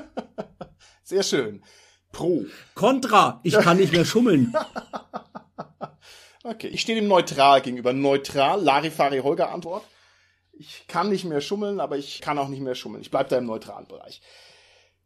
[1.03, 1.63] Sehr schön.
[2.11, 2.45] Pro.
[2.73, 4.55] Contra, ich kann nicht mehr schummeln.
[6.43, 7.93] okay, ich stehe dem neutral gegenüber.
[7.93, 9.83] Neutral, Larifari Holger Antwort.
[10.53, 13.01] Ich kann nicht mehr schummeln, aber ich kann auch nicht mehr schummeln.
[13.01, 14.21] Ich bleibe da im neutralen Bereich.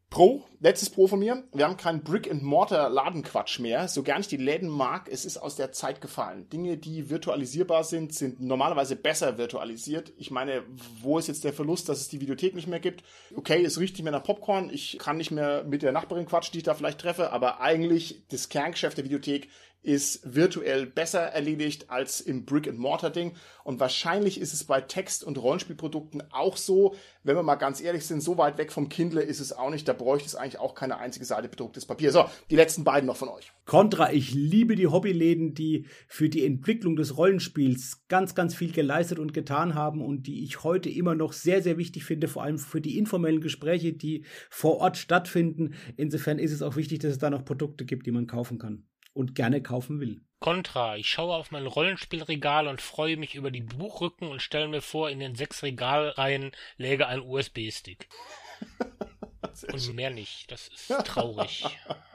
[0.10, 1.44] Pro, letztes Pro von mir.
[1.54, 3.88] Wir haben keinen Brick-and-Mortar-Ladenquatsch mehr.
[3.88, 6.50] So gern ich die Läden mag, es ist aus der Zeit gefallen.
[6.50, 10.12] Dinge, die virtualisierbar sind, sind normalerweise besser virtualisiert.
[10.18, 10.64] Ich meine,
[11.02, 13.04] wo ist jetzt der Verlust, dass es die Videothek nicht mehr gibt?
[13.36, 14.72] Okay, es riecht nicht mehr nach Popcorn.
[14.74, 17.32] Ich kann nicht mehr mit der Nachbarin quatschen, die ich da vielleicht treffe.
[17.32, 19.48] Aber eigentlich, das Kerngeschäft der Videothek
[19.82, 23.36] ist virtuell besser erledigt als im Brick-and-Mortar-Ding.
[23.64, 26.96] Und wahrscheinlich ist es bei Text- und Rollenspielprodukten auch so.
[27.24, 29.88] Wenn wir mal ganz ehrlich sind, so weit weg vom Kindle ist es auch nicht.
[29.88, 32.12] Da bräuchte es eigentlich auch keine einzige Seite bedrucktes Papier.
[32.12, 33.52] So, die letzten beiden noch von euch.
[33.66, 39.20] Contra, ich liebe die Hobbyläden, die für die Entwicklung des Rollenspiels ganz, ganz viel geleistet
[39.20, 42.58] und getan haben und die ich heute immer noch sehr, sehr wichtig finde, vor allem
[42.58, 45.76] für die informellen Gespräche, die vor Ort stattfinden.
[45.96, 48.89] Insofern ist es auch wichtig, dass es da noch Produkte gibt, die man kaufen kann
[49.14, 50.22] und gerne kaufen will.
[50.40, 50.96] Contra.
[50.96, 55.10] Ich schaue auf mein Rollenspielregal und freue mich über die Buchrücken und stelle mir vor,
[55.10, 58.08] in den sechs Regalreihen läge ein USB-Stick.
[59.74, 60.52] und mehr nicht.
[60.52, 61.66] Das ist traurig.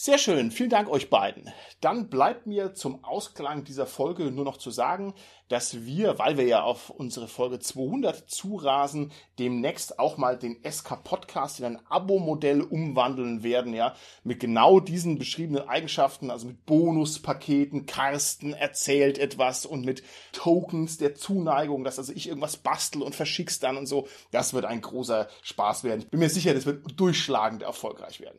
[0.00, 1.50] Sehr schön, vielen Dank euch beiden.
[1.80, 5.12] Dann bleibt mir zum Ausklang dieser Folge nur noch zu sagen,
[5.48, 11.02] dass wir, weil wir ja auf unsere Folge 200 zurasen, demnächst auch mal den SK
[11.02, 17.86] Podcast in ein Abo-Modell umwandeln werden, ja, mit genau diesen beschriebenen Eigenschaften, also mit Bonuspaketen,
[17.86, 23.58] Carsten erzählt etwas und mit Tokens der Zuneigung, dass also ich irgendwas bastel und verschick's
[23.58, 24.06] dann und so.
[24.30, 26.02] Das wird ein großer Spaß werden.
[26.02, 28.38] Ich bin mir sicher, das wird durchschlagend erfolgreich werden.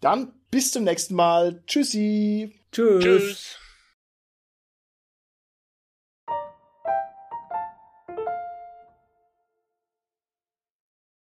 [0.00, 1.62] Dann bis zum nächsten Mal.
[1.66, 2.54] Tschüssi.
[2.72, 3.02] Tschüss.
[3.02, 3.58] Tschüss.